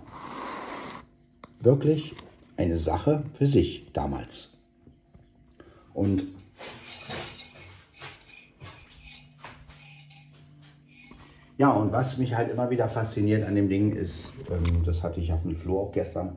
wirklich 1.61 2.14
eine 2.57 2.79
Sache 2.79 3.24
für 3.35 3.46
sich 3.46 3.90
damals. 3.92 4.55
Und 5.94 6.26
ja, 11.59 11.73
und 11.73 11.92
was 11.92 12.19
mich 12.19 12.37
halt 12.37 12.51
immer 12.51 12.69
wieder 12.71 12.88
fasziniert 12.88 13.47
an 13.47 13.55
dem 13.55 13.69
Ding 13.69 13.95
ist, 13.95 14.33
ähm, 14.51 14.85
das 14.85 15.03
hatte 15.03 15.21
ich 15.21 15.33
auf 15.33 15.42
dem 15.42 15.57
Flo 15.57 15.83
auch 15.83 15.92
gestern, 15.92 16.37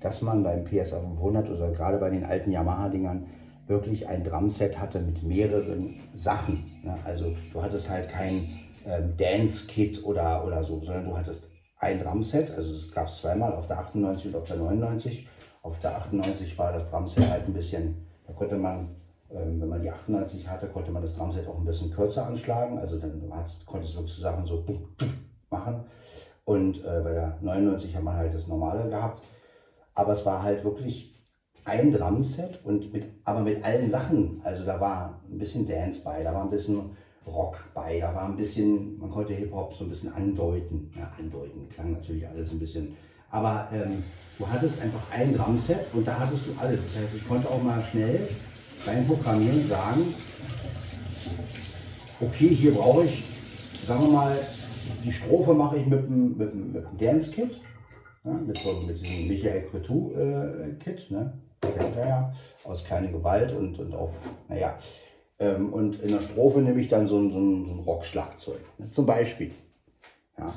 dass 0.00 0.22
man 0.22 0.42
beim 0.42 0.64
PSA 0.64 1.00
500 1.00 1.50
oder 1.50 1.70
gerade 1.70 1.98
bei 1.98 2.10
den 2.10 2.24
alten 2.24 2.52
Yamaha-Dingern 2.52 3.26
wirklich 3.66 4.08
ein 4.08 4.24
Drumset 4.24 4.78
hatte 4.78 5.00
mit 5.00 5.22
mehreren 5.22 5.94
Sachen. 6.14 6.64
Ne? 6.84 6.96
Also 7.04 7.34
du 7.52 7.62
hattest 7.62 7.90
halt 7.90 8.08
kein 8.08 8.48
ähm, 8.86 9.16
Dance-Kit 9.16 10.04
oder, 10.04 10.46
oder 10.46 10.62
so, 10.62 10.80
sondern 10.80 11.06
du 11.06 11.16
hattest 11.16 11.48
ein 11.78 12.02
Drumset, 12.02 12.54
also 12.56 12.72
es 12.72 12.92
gab 12.92 13.08
es 13.08 13.16
zweimal 13.20 13.52
auf 13.52 13.66
der 13.66 13.78
98 13.78 14.26
und 14.26 14.40
auf 14.40 14.46
der 14.46 14.56
99. 14.56 15.28
Auf 15.62 15.78
der 15.80 15.96
98 15.96 16.56
war 16.58 16.72
das 16.72 16.90
Drumset 16.90 17.28
halt 17.28 17.46
ein 17.46 17.52
bisschen, 17.52 18.06
da 18.26 18.32
konnte 18.32 18.56
man, 18.56 18.88
wenn 19.32 19.68
man 19.68 19.82
die 19.82 19.90
98 19.90 20.48
hatte, 20.48 20.66
konnte 20.66 20.90
man 20.90 21.02
das 21.02 21.14
Drumset 21.14 21.46
auch 21.46 21.58
ein 21.58 21.64
bisschen 21.64 21.90
kürzer 21.92 22.26
anschlagen, 22.26 22.78
also 22.78 22.98
dann 22.98 23.22
konntest 23.66 23.94
du 23.94 24.00
sozusagen 24.00 24.44
so 24.44 24.64
machen. 25.50 25.84
Und 26.44 26.78
äh, 26.84 27.00
bei 27.02 27.12
der 27.12 27.38
99 27.40 27.94
hat 27.94 28.02
man 28.02 28.16
halt 28.16 28.34
das 28.34 28.48
normale 28.48 28.88
gehabt. 28.88 29.22
Aber 29.94 30.14
es 30.14 30.24
war 30.24 30.42
halt 30.42 30.64
wirklich 30.64 31.14
ein 31.64 31.92
Drumset 31.92 32.64
und 32.64 32.92
mit, 32.92 33.06
aber 33.24 33.40
mit 33.40 33.62
allen 33.64 33.90
Sachen. 33.90 34.40
Also 34.42 34.64
da 34.64 34.80
war 34.80 35.20
ein 35.30 35.38
bisschen 35.38 35.66
Dance 35.66 36.02
bei, 36.02 36.22
da 36.22 36.34
war 36.34 36.42
ein 36.42 36.50
bisschen 36.50 36.96
Rock 37.26 37.64
bei. 37.74 38.00
Da 38.00 38.14
war 38.14 38.24
ein 38.24 38.36
bisschen, 38.36 38.98
man 38.98 39.10
konnte 39.10 39.34
Hip-Hop 39.34 39.74
so 39.74 39.84
ein 39.84 39.90
bisschen 39.90 40.12
andeuten. 40.12 40.90
Ja, 40.96 41.12
andeuten, 41.18 41.68
klang 41.68 41.92
natürlich 41.92 42.26
alles 42.26 42.50
ein 42.50 42.58
bisschen. 42.58 42.96
Aber 43.30 43.68
ähm, 43.72 44.02
du 44.38 44.48
hattest 44.48 44.82
einfach 44.82 45.02
ein 45.12 45.34
Drumset 45.34 45.94
und 45.94 46.06
da 46.06 46.18
hattest 46.18 46.48
du 46.48 46.52
alles. 46.60 46.84
Das 46.86 47.02
heißt, 47.02 47.14
ich 47.14 47.28
konnte 47.28 47.48
auch 47.48 47.62
mal 47.62 47.80
schnell 47.82 48.26
beim 48.86 49.06
Programmieren 49.06 49.66
sagen, 49.68 50.14
okay, 52.20 52.48
hier 52.48 52.72
brauche 52.72 53.04
ich, 53.04 53.24
sagen 53.86 54.06
wir 54.06 54.12
mal, 54.12 54.38
die 55.04 55.12
Strophe 55.12 55.54
mache 55.54 55.78
ich 55.78 55.86
mit 55.86 56.04
dem, 56.04 56.36
mit 56.36 56.52
dem, 56.52 56.72
mit 56.72 56.84
dem 56.84 56.98
Dance-Kit, 56.98 57.60
ja, 58.24 58.32
mit, 58.32 58.58
mit 58.86 59.00
diesem 59.00 59.28
Michael 59.28 59.66
Cretou-Kit, 59.70 61.10
äh, 61.10 61.12
ne? 61.12 61.32
kennt 61.60 61.96
er 61.96 62.08
ja, 62.08 62.34
aus 62.64 62.84
Keine 62.84 63.10
Gewalt 63.10 63.54
und, 63.54 63.78
und 63.78 63.94
auch, 63.94 64.12
naja, 64.48 64.78
ähm, 65.38 65.72
und 65.72 66.00
in 66.02 66.08
der 66.08 66.20
Strophe 66.20 66.60
nehme 66.60 66.80
ich 66.80 66.88
dann 66.88 67.06
so 67.06 67.18
ein, 67.18 67.30
so 67.30 67.38
ein, 67.38 67.66
so 67.66 67.72
ein 67.72 67.78
Rockschlagzeug, 67.80 68.60
ne, 68.78 68.90
zum 68.90 69.06
Beispiel. 69.06 69.52
Ja. 70.38 70.52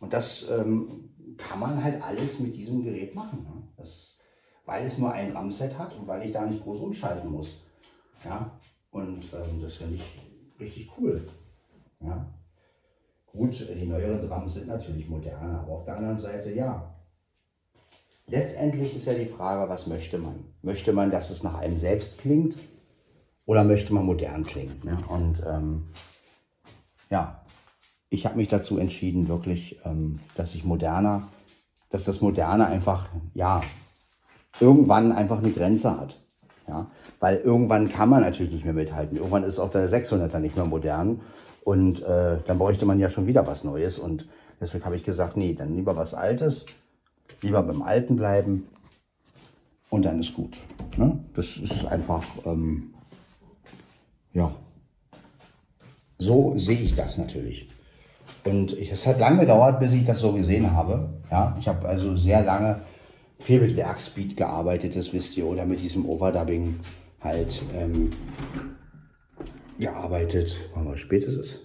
Und 0.00 0.12
das 0.12 0.48
ähm, 0.50 1.10
kann 1.36 1.58
man 1.60 1.82
halt 1.82 2.02
alles 2.02 2.40
mit 2.40 2.54
diesem 2.54 2.82
Gerät 2.84 3.14
machen. 3.14 3.44
Ne? 3.44 3.62
Das, 3.76 4.18
weil 4.64 4.84
es 4.84 4.98
nur 4.98 5.12
ein 5.12 5.32
Drumset 5.32 5.78
hat 5.78 5.96
und 5.96 6.06
weil 6.06 6.26
ich 6.26 6.32
da 6.32 6.44
nicht 6.44 6.62
groß 6.62 6.80
umschalten 6.80 7.30
muss. 7.30 7.62
Ja. 8.26 8.50
Und 8.90 9.24
ähm, 9.32 9.62
das 9.62 9.76
finde 9.76 9.96
ich 9.96 10.60
richtig 10.60 10.90
cool. 10.98 11.26
Ja. 12.00 12.26
Gut, 13.26 13.68
die 13.68 13.86
neueren 13.86 14.28
Drums 14.28 14.54
sind 14.54 14.68
natürlich 14.68 15.08
moderner, 15.08 15.60
aber 15.60 15.72
auf 15.72 15.84
der 15.84 15.96
anderen 15.96 16.18
Seite 16.18 16.52
ja. 16.52 16.94
Letztendlich 18.28 18.94
ist 18.94 19.06
ja 19.06 19.14
die 19.14 19.26
Frage, 19.26 19.68
was 19.70 19.86
möchte 19.86 20.18
man? 20.18 20.44
Möchte 20.62 20.92
man, 20.92 21.10
dass 21.10 21.30
es 21.30 21.42
nach 21.42 21.54
einem 21.54 21.76
selbst 21.76 22.18
klingt? 22.18 22.56
oder 23.46 23.64
möchte 23.64 23.94
man 23.94 24.04
modern 24.04 24.44
klingen? 24.44 24.80
Ne? 24.82 24.98
Und 25.08 25.42
ähm, 25.46 25.88
ja, 27.08 27.42
ich 28.10 28.26
habe 28.26 28.36
mich 28.36 28.48
dazu 28.48 28.78
entschieden, 28.78 29.28
wirklich, 29.28 29.78
ähm, 29.84 30.18
dass 30.34 30.54
ich 30.54 30.64
moderner, 30.64 31.28
dass 31.88 32.04
das 32.04 32.20
Moderne 32.20 32.66
einfach, 32.66 33.08
ja, 33.34 33.62
irgendwann 34.60 35.12
einfach 35.12 35.38
eine 35.38 35.52
Grenze 35.52 35.98
hat. 35.98 36.18
Ja, 36.68 36.90
weil 37.20 37.36
irgendwann 37.36 37.88
kann 37.88 38.08
man 38.08 38.22
natürlich 38.22 38.52
nicht 38.52 38.64
mehr 38.64 38.74
mithalten. 38.74 39.16
Irgendwann 39.16 39.44
ist 39.44 39.58
auch 39.58 39.70
der 39.70 39.88
600er 39.88 40.40
nicht 40.40 40.56
mehr 40.56 40.64
modern 40.64 41.20
und 41.62 42.02
äh, 42.02 42.38
dann 42.46 42.58
bräuchte 42.58 42.86
man 42.86 42.98
ja 42.98 43.08
schon 43.08 43.26
wieder 43.26 43.46
was 43.46 43.62
Neues. 43.62 43.98
Und 43.98 44.26
deswegen 44.60 44.84
habe 44.84 44.96
ich 44.96 45.04
gesagt, 45.04 45.36
nee, 45.36 45.54
dann 45.54 45.76
lieber 45.76 45.96
was 45.96 46.14
Altes, 46.14 46.66
lieber 47.42 47.62
beim 47.62 47.82
Alten 47.82 48.16
bleiben 48.16 48.68
und 49.90 50.04
dann 50.04 50.18
ist 50.18 50.34
gut. 50.34 50.60
Ne? 50.96 51.18
Das 51.34 51.56
ist 51.56 51.84
einfach, 51.86 52.24
ähm, 52.44 52.94
ja, 54.32 54.54
so 56.18 56.54
sehe 56.56 56.80
ich 56.80 56.94
das 56.94 57.18
natürlich. 57.18 57.68
Und 58.44 58.72
es 58.72 59.06
hat 59.06 59.18
lange 59.18 59.40
gedauert, 59.40 59.80
bis 59.80 59.92
ich 59.92 60.04
das 60.04 60.20
so 60.20 60.32
gesehen 60.32 60.72
habe. 60.72 61.08
Ja, 61.30 61.56
ich 61.58 61.66
habe 61.68 61.86
also 61.88 62.14
sehr 62.16 62.42
lange 62.42 62.80
viel 63.38 63.60
mit 63.60 63.76
Werkspeed 63.76 64.36
gearbeitet, 64.36 64.96
das 64.96 65.12
wisst 65.12 65.36
ihr, 65.36 65.46
oder 65.46 65.66
mit 65.66 65.80
diesem 65.80 66.06
Overdubbing 66.06 66.80
halt 67.20 67.62
ähm, 67.74 68.10
gearbeitet. 69.78 70.68
Wann 70.74 70.84
mal 70.84 70.96
spät 70.96 71.24
ist 71.24 71.36
es? 71.36 71.58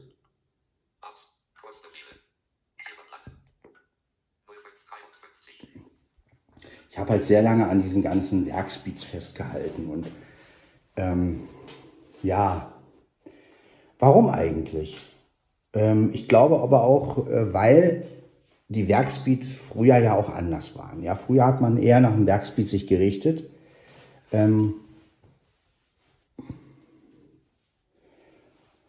Ich 6.90 6.98
habe 6.98 7.12
halt 7.12 7.26
sehr 7.26 7.42
lange 7.42 7.68
an 7.70 7.82
diesen 7.82 8.02
ganzen 8.02 8.46
Werkspeeds 8.46 9.06
festgehalten 9.06 9.88
und 9.88 10.12
ähm, 10.98 11.48
ja, 12.22 12.74
warum 13.98 14.28
eigentlich? 14.28 14.98
Ähm, 15.74 16.12
ich 16.14 16.28
glaube 16.28 16.60
aber 16.60 16.84
auch, 16.84 17.28
äh, 17.30 17.54
weil 17.54 18.06
die 18.72 18.88
Werkspeed 18.88 19.46
früher 19.46 19.98
ja 19.98 20.16
auch 20.16 20.30
anders 20.30 20.78
waren. 20.78 21.04
Ja, 21.04 21.16
früher 21.16 21.46
hat 21.46 21.60
man 21.60 21.78
eher 21.78 22.00
nach 22.00 22.14
dem 22.14 22.26
Werkspeed 22.26 22.70
sich 22.70 22.88
gerichtet. 22.88 23.50
Ähm, 24.32 24.76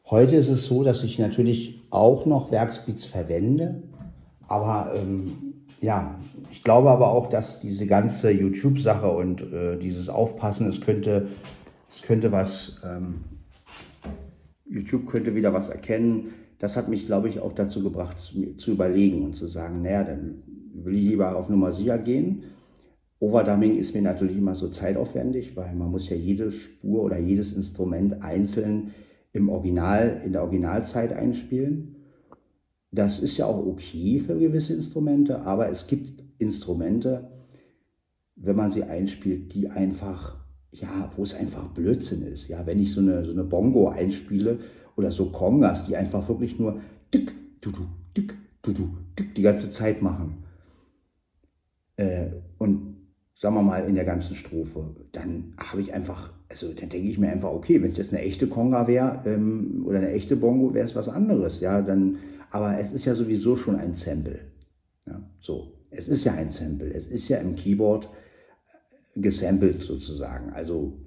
heute 0.08 0.36
ist 0.36 0.50
es 0.50 0.66
so, 0.66 0.84
dass 0.84 1.02
ich 1.02 1.18
natürlich 1.18 1.80
auch 1.90 2.26
noch 2.26 2.52
Werksbeats 2.52 3.06
verwende, 3.06 3.82
aber 4.46 4.92
ähm, 4.94 5.64
ja, 5.80 6.20
ich 6.52 6.62
glaube 6.62 6.90
aber 6.90 7.10
auch, 7.10 7.26
dass 7.28 7.58
diese 7.58 7.88
ganze 7.88 8.30
YouTube-Sache 8.30 9.10
und 9.10 9.42
äh, 9.52 9.78
dieses 9.78 10.08
Aufpassen, 10.08 10.68
es 10.68 10.80
könnte, 10.80 11.26
es 11.88 12.02
könnte 12.02 12.30
was, 12.30 12.82
ähm, 12.84 13.24
YouTube 14.64 15.08
könnte 15.08 15.34
wieder 15.34 15.52
was 15.52 15.70
erkennen. 15.70 16.34
Das 16.62 16.76
hat 16.76 16.88
mich, 16.88 17.06
glaube 17.06 17.28
ich, 17.28 17.40
auch 17.40 17.52
dazu 17.52 17.82
gebracht, 17.82 18.20
zu, 18.20 18.54
zu 18.54 18.70
überlegen 18.70 19.24
und 19.24 19.34
zu 19.34 19.48
sagen, 19.48 19.82
naja, 19.82 20.04
dann 20.04 20.44
will 20.72 20.94
ich 20.94 21.02
lieber 21.02 21.34
auf 21.34 21.48
Nummer 21.50 21.72
sicher 21.72 21.98
gehen. 21.98 22.44
Overdubbing 23.18 23.74
ist 23.74 23.96
mir 23.96 24.02
natürlich 24.02 24.36
immer 24.36 24.54
so 24.54 24.68
zeitaufwendig, 24.68 25.56
weil 25.56 25.74
man 25.74 25.90
muss 25.90 26.08
ja 26.08 26.14
jede 26.14 26.52
Spur 26.52 27.02
oder 27.02 27.18
jedes 27.18 27.52
Instrument 27.54 28.22
einzeln 28.22 28.94
im 29.32 29.48
Original, 29.48 30.22
in 30.24 30.34
der 30.34 30.42
Originalzeit 30.42 31.12
einspielen. 31.12 31.96
Das 32.92 33.18
ist 33.18 33.36
ja 33.38 33.46
auch 33.46 33.66
okay 33.66 34.20
für 34.20 34.38
gewisse 34.38 34.74
Instrumente, 34.74 35.40
aber 35.40 35.68
es 35.68 35.88
gibt 35.88 36.22
Instrumente, 36.38 37.28
wenn 38.36 38.54
man 38.54 38.70
sie 38.70 38.84
einspielt, 38.84 39.52
die 39.52 39.68
einfach, 39.68 40.36
ja, 40.70 41.10
wo 41.16 41.24
es 41.24 41.34
einfach 41.34 41.74
Blödsinn 41.74 42.22
ist. 42.22 42.46
Ja, 42.46 42.64
wenn 42.66 42.78
ich 42.78 42.92
so 42.92 43.00
eine, 43.00 43.24
so 43.24 43.32
eine 43.32 43.42
Bongo 43.42 43.88
einspiele 43.88 44.60
oder 44.96 45.10
so 45.10 45.26
Kongas, 45.26 45.86
die 45.86 45.96
einfach 45.96 46.28
wirklich 46.28 46.58
nur 46.58 46.80
dick, 47.12 47.32
du, 47.60 47.70
du, 47.70 47.86
dick, 48.16 48.34
du, 48.62 48.72
du, 48.72 48.88
dick 49.18 49.34
die 49.34 49.42
ganze 49.42 49.70
Zeit 49.70 50.02
machen. 50.02 50.44
Äh, 51.96 52.30
und 52.58 52.96
sagen 53.34 53.54
wir 53.56 53.62
mal 53.62 53.84
in 53.84 53.94
der 53.94 54.04
ganzen 54.04 54.34
Strophe, 54.34 54.94
dann 55.12 55.54
habe 55.58 55.82
ich 55.82 55.92
einfach, 55.92 56.32
also 56.48 56.72
dann 56.72 56.88
denke 56.88 57.08
ich 57.08 57.18
mir 57.18 57.30
einfach, 57.30 57.50
okay, 57.50 57.82
wenn 57.82 57.90
es 57.90 57.98
jetzt 57.98 58.12
eine 58.12 58.22
echte 58.22 58.46
Konga 58.46 58.86
wäre 58.86 59.22
ähm, 59.26 59.82
oder 59.84 59.98
eine 59.98 60.12
echte 60.12 60.36
Bongo, 60.36 60.72
wäre 60.74 60.84
es 60.84 60.94
was 60.94 61.08
anderes. 61.08 61.60
Ja, 61.60 61.82
dann 61.82 62.18
aber 62.52 62.78
es 62.78 62.92
ist 62.92 63.06
ja 63.06 63.14
sowieso 63.14 63.56
schon 63.56 63.76
ein 63.76 63.94
Sample. 63.94 64.38
Ja, 65.06 65.20
so, 65.40 65.72
es 65.90 66.06
ist 66.06 66.24
ja 66.24 66.34
ein 66.34 66.52
Sample. 66.52 66.92
Es 66.92 67.06
ist 67.06 67.28
ja 67.28 67.38
im 67.38 67.56
Keyboard 67.56 68.08
äh, 69.16 69.20
gesampelt 69.20 69.82
sozusagen. 69.82 70.50
Also 70.50 70.98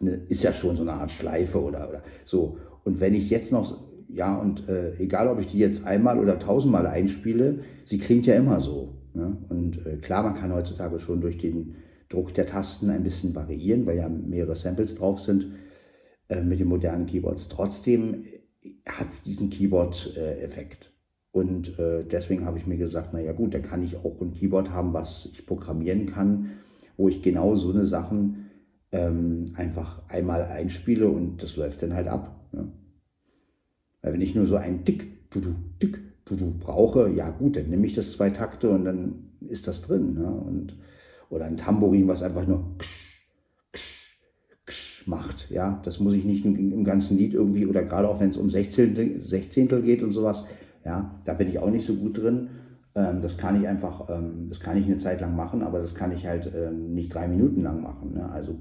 ne, 0.00 0.22
ist 0.28 0.42
ja 0.42 0.52
schon 0.52 0.74
so 0.74 0.82
eine 0.82 0.94
Art 0.94 1.10
Schleife 1.10 1.62
oder, 1.62 1.88
oder 1.88 2.02
so. 2.24 2.58
Und 2.88 3.00
wenn 3.00 3.12
ich 3.12 3.28
jetzt 3.28 3.52
noch, 3.52 3.76
ja, 4.08 4.38
und 4.38 4.66
äh, 4.66 4.94
egal 4.94 5.28
ob 5.28 5.38
ich 5.40 5.48
die 5.48 5.58
jetzt 5.58 5.86
einmal 5.86 6.18
oder 6.18 6.38
tausendmal 6.38 6.86
einspiele, 6.86 7.58
sie 7.84 7.98
klingt 7.98 8.24
ja 8.24 8.34
immer 8.34 8.62
so. 8.62 8.94
Ne? 9.12 9.36
Und 9.50 9.84
äh, 9.84 9.98
klar, 9.98 10.22
man 10.22 10.32
kann 10.32 10.54
heutzutage 10.54 10.98
schon 10.98 11.20
durch 11.20 11.36
den 11.36 11.74
Druck 12.08 12.32
der 12.32 12.46
Tasten 12.46 12.88
ein 12.88 13.02
bisschen 13.02 13.34
variieren, 13.34 13.84
weil 13.84 13.98
ja 13.98 14.08
mehrere 14.08 14.56
Samples 14.56 14.94
drauf 14.94 15.20
sind 15.20 15.48
äh, 16.30 16.42
mit 16.42 16.60
den 16.60 16.68
modernen 16.68 17.04
Keyboards. 17.04 17.48
Trotzdem 17.48 18.24
hat 18.86 19.10
es 19.10 19.22
diesen 19.22 19.50
Keyboard-Effekt. 19.50 20.90
Und 21.30 21.78
äh, 21.78 22.06
deswegen 22.06 22.46
habe 22.46 22.56
ich 22.56 22.66
mir 22.66 22.78
gesagt, 22.78 23.12
naja 23.12 23.32
gut, 23.32 23.52
da 23.52 23.58
kann 23.58 23.82
ich 23.82 23.98
auch 23.98 24.18
ein 24.22 24.32
Keyboard 24.32 24.70
haben, 24.70 24.94
was 24.94 25.28
ich 25.30 25.44
programmieren 25.44 26.06
kann, 26.06 26.52
wo 26.96 27.10
ich 27.10 27.20
genau 27.20 27.54
so 27.54 27.70
eine 27.70 27.84
Sachen 27.84 28.46
ähm, 28.92 29.44
einfach 29.56 30.00
einmal 30.08 30.44
einspiele 30.44 31.10
und 31.10 31.42
das 31.42 31.56
läuft 31.56 31.82
dann 31.82 31.92
halt 31.92 32.08
ab. 32.08 32.37
Ne? 32.52 32.72
Weil 34.02 34.12
wenn 34.12 34.20
ich 34.20 34.34
nur 34.34 34.46
so 34.46 34.56
ein 34.56 34.84
Dick, 34.84 35.30
du, 35.30 35.40
du, 35.40 35.54
Dick, 35.82 36.00
du, 36.24 36.36
du 36.36 36.58
brauche, 36.58 37.10
ja 37.10 37.30
gut, 37.30 37.56
dann 37.56 37.68
nehme 37.68 37.86
ich 37.86 37.94
das 37.94 38.12
zwei 38.12 38.30
Takte 38.30 38.70
und 38.70 38.84
dann 38.84 39.30
ist 39.40 39.66
das 39.66 39.82
drin. 39.82 40.14
Ne? 40.14 40.26
Und, 40.26 40.76
oder 41.30 41.44
ein 41.44 41.56
Tambourin, 41.56 42.08
was 42.08 42.22
einfach 42.22 42.46
nur 42.46 42.76
macht. 45.08 45.50
Ja, 45.50 45.80
das 45.84 45.98
muss 46.00 46.14
ich 46.14 46.24
nicht 46.24 46.44
im, 46.44 46.84
ganzen 46.84 47.16
Lied 47.16 47.34
irgendwie 47.34 47.66
oder 47.66 47.82
gerade 47.82 48.08
auch 48.08 48.20
wenn 48.20 48.30
es 48.30 48.36
um 48.36 48.50
Sechzehntel, 48.50 49.20
Sechzehntel 49.20 49.82
geht 49.82 50.02
und 50.02 50.12
sowas. 50.12 50.44
Ja, 50.84 51.20
da 51.24 51.34
bin 51.34 51.48
ich 51.48 51.58
auch 51.58 51.70
nicht 51.70 51.86
so 51.86 51.94
gut 51.94 52.18
drin. 52.18 52.48
Ähm, 52.94 53.20
das 53.20 53.36
kann 53.36 53.60
ich 53.60 53.66
einfach, 53.66 54.08
ähm, 54.10 54.46
das 54.48 54.60
kann 54.60 54.76
ich 54.76 54.86
eine 54.86 54.98
Zeit 54.98 55.20
lang 55.20 55.34
machen, 55.34 55.62
aber 55.62 55.78
das 55.80 55.94
kann 55.94 56.12
ich 56.12 56.26
halt 56.26 56.50
ähm, 56.54 56.94
nicht 56.94 57.12
drei 57.12 57.26
Minuten 57.26 57.62
lang 57.62 57.82
machen. 57.82 58.14
Ne? 58.14 58.30
Also 58.30 58.58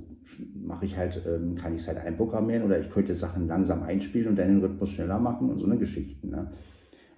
mache 0.56 0.86
ich 0.86 0.98
halt, 0.98 1.22
ähm, 1.28 1.56
kann 1.56 1.74
ich 1.74 1.82
es 1.82 1.88
halt 1.88 1.98
einprogrammieren 1.98 2.63
oder 2.63 2.80
ich 2.80 2.90
könnte 2.90 3.13
Sachen 3.13 3.48
langsam 3.48 3.84
einspielen 3.84 4.30
und 4.30 4.38
dann 4.38 4.48
den 4.48 4.60
Rhythmus 4.60 4.92
schneller 4.92 5.20
machen 5.20 5.50
und 5.50 5.58
so 5.58 5.66
eine 5.66 5.78
Geschichten. 5.78 6.30
Ne? 6.30 6.52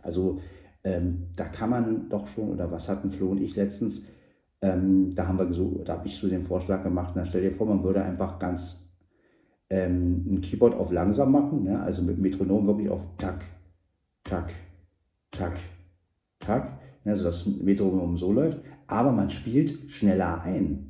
Also 0.01 0.39
ähm, 0.83 1.27
da 1.35 1.45
kann 1.45 1.69
man 1.69 2.09
doch 2.09 2.27
schon, 2.27 2.49
oder 2.49 2.71
was 2.71 2.87
hatten 2.87 3.11
Flo 3.11 3.29
und 3.29 3.41
ich 3.41 3.55
letztens, 3.55 4.05
ähm, 4.61 5.13
da 5.13 5.27
haben 5.27 5.39
wir 5.39 5.51
so, 5.53 5.81
da 5.83 5.93
habe 5.93 6.07
ich 6.07 6.17
so 6.17 6.27
den 6.27 6.41
Vorschlag 6.41 6.83
gemacht, 6.83 7.13
na 7.15 7.25
stell 7.25 7.41
dir 7.41 7.51
vor, 7.51 7.67
man 7.67 7.83
würde 7.83 8.03
einfach 8.03 8.39
ganz 8.39 8.89
ähm, 9.69 10.25
ein 10.27 10.41
Keyboard 10.41 10.75
auf 10.75 10.91
langsam 10.91 11.31
machen, 11.31 11.63
ne? 11.63 11.79
also 11.81 12.01
mit 12.01 12.19
Metronom 12.19 12.67
wirklich 12.67 12.89
auf 12.89 13.07
Tak, 13.17 13.45
Tak, 14.23 14.51
Tak, 15.31 15.57
Tak, 16.39 16.79
ne? 17.03 17.11
also 17.11 17.25
das 17.25 17.45
Metronom 17.45 18.15
so 18.15 18.31
läuft, 18.31 18.59
aber 18.87 19.11
man 19.11 19.29
spielt 19.29 19.91
schneller 19.91 20.41
ein. 20.43 20.88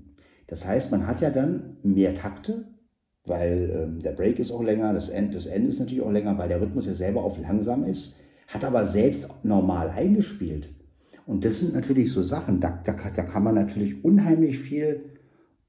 Das 0.50 0.66
heißt, 0.66 0.90
man 0.90 1.06
hat 1.06 1.22
ja 1.22 1.30
dann 1.30 1.78
mehr 1.84 2.16
Takte, 2.16 2.66
weil 3.24 3.70
ähm, 3.72 4.00
der 4.02 4.14
Break 4.14 4.40
ist 4.40 4.52
auch 4.52 4.64
länger, 4.64 4.94
das 4.94 5.10
End, 5.10 5.36
das 5.36 5.46
End 5.46 5.68
ist 5.68 5.80
natürlich 5.80 6.04
auch 6.04 6.12
länger, 6.12 6.36
weil 6.40 6.50
der 6.50 6.60
Rhythmus 6.60 6.88
ja 6.88 6.94
selber 6.94 7.24
auf 7.24 7.40
langsam 7.40 7.84
ist, 7.84 8.16
hat 8.48 8.64
aber 8.64 8.84
selbst 8.84 9.30
normal 9.44 9.90
eingespielt. 9.90 10.74
Und 11.28 11.46
das 11.46 11.60
sind 11.60 11.76
natürlich 11.76 12.12
so 12.12 12.24
Sachen, 12.24 12.60
da, 12.60 12.82
da, 12.84 12.94
da 12.94 13.24
kann 13.24 13.44
man 13.44 13.54
natürlich 13.54 14.04
unheimlich 14.04 14.58
viel 14.58 15.04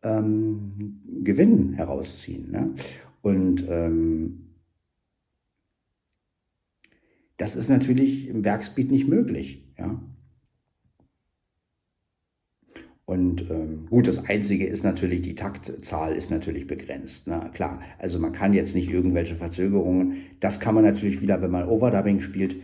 ähm, 0.02 1.02
Gewinn 1.22 1.74
herausziehen. 1.74 2.50
Ne? 2.50 2.74
Und 3.20 3.66
ähm, 3.68 4.54
das 7.36 7.54
ist 7.54 7.68
natürlich 7.68 8.28
im 8.28 8.46
Werksbeat 8.46 8.90
nicht 8.90 9.08
möglich. 9.08 9.70
Ja? 9.78 10.00
Und 13.10 13.50
ähm, 13.50 13.88
gut, 13.90 14.06
das 14.06 14.24
Einzige 14.28 14.68
ist 14.68 14.84
natürlich, 14.84 15.22
die 15.22 15.34
Taktzahl 15.34 16.14
ist 16.14 16.30
natürlich 16.30 16.68
begrenzt. 16.68 17.24
Na 17.26 17.42
ne? 17.42 17.50
klar, 17.52 17.80
also 17.98 18.20
man 18.20 18.30
kann 18.30 18.52
jetzt 18.52 18.76
nicht 18.76 18.88
irgendwelche 18.88 19.34
Verzögerungen, 19.34 20.18
das 20.38 20.60
kann 20.60 20.76
man 20.76 20.84
natürlich 20.84 21.20
wieder, 21.20 21.42
wenn 21.42 21.50
man 21.50 21.68
Overdubbing 21.68 22.20
spielt, 22.20 22.54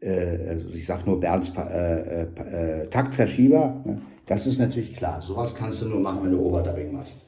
äh, 0.00 0.46
also 0.48 0.68
ich 0.68 0.86
sage 0.86 1.02
nur 1.06 1.18
Bernds 1.18 1.52
äh, 1.56 2.22
äh, 2.22 2.82
äh, 2.82 2.86
Taktverschieber, 2.86 3.82
ne? 3.84 4.00
Das 4.26 4.46
ist 4.46 4.60
natürlich 4.60 4.94
klar. 4.94 5.20
Sowas 5.20 5.56
kannst 5.56 5.82
du 5.82 5.88
nur 5.88 5.98
machen, 5.98 6.20
wenn 6.22 6.30
du 6.30 6.38
Overdubbing 6.38 6.92
machst. 6.92 7.26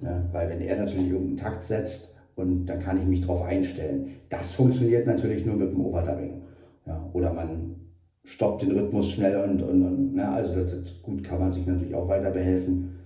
Ja, 0.00 0.28
weil 0.32 0.48
wenn 0.48 0.60
er 0.60 0.78
natürlich 0.78 1.08
irgendeinen 1.08 1.36
Takt 1.36 1.62
setzt 1.62 2.16
und 2.34 2.66
dann 2.66 2.80
kann 2.80 2.98
ich 3.00 3.06
mich 3.06 3.20
darauf 3.20 3.42
einstellen. 3.42 4.16
Das 4.28 4.54
funktioniert 4.54 5.06
natürlich 5.06 5.46
nur 5.46 5.54
mit 5.54 5.70
dem 5.70 5.80
Overdubbing. 5.80 6.42
Ja, 6.84 7.08
oder 7.12 7.32
man 7.32 7.76
stoppt 8.24 8.62
den 8.62 8.72
Rhythmus 8.72 9.10
schnell 9.10 9.36
und, 9.36 9.62
und, 9.62 9.82
und 9.82 10.14
na, 10.14 10.34
also 10.34 10.54
das 10.54 10.72
ist, 10.72 11.02
gut 11.02 11.24
kann 11.24 11.40
man 11.40 11.52
sich 11.52 11.66
natürlich 11.66 11.94
auch 11.94 12.08
weiter 12.08 12.30
behelfen. 12.30 12.98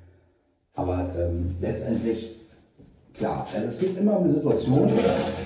Aber 0.74 1.11
ähm, 1.18 1.57
letztendlich, 1.61 2.37
klar, 3.14 3.46
also 3.55 3.68
es 3.68 3.79
gibt 3.79 3.98
immer 3.98 4.18
eine 4.18 4.33
Situation, 4.35 4.90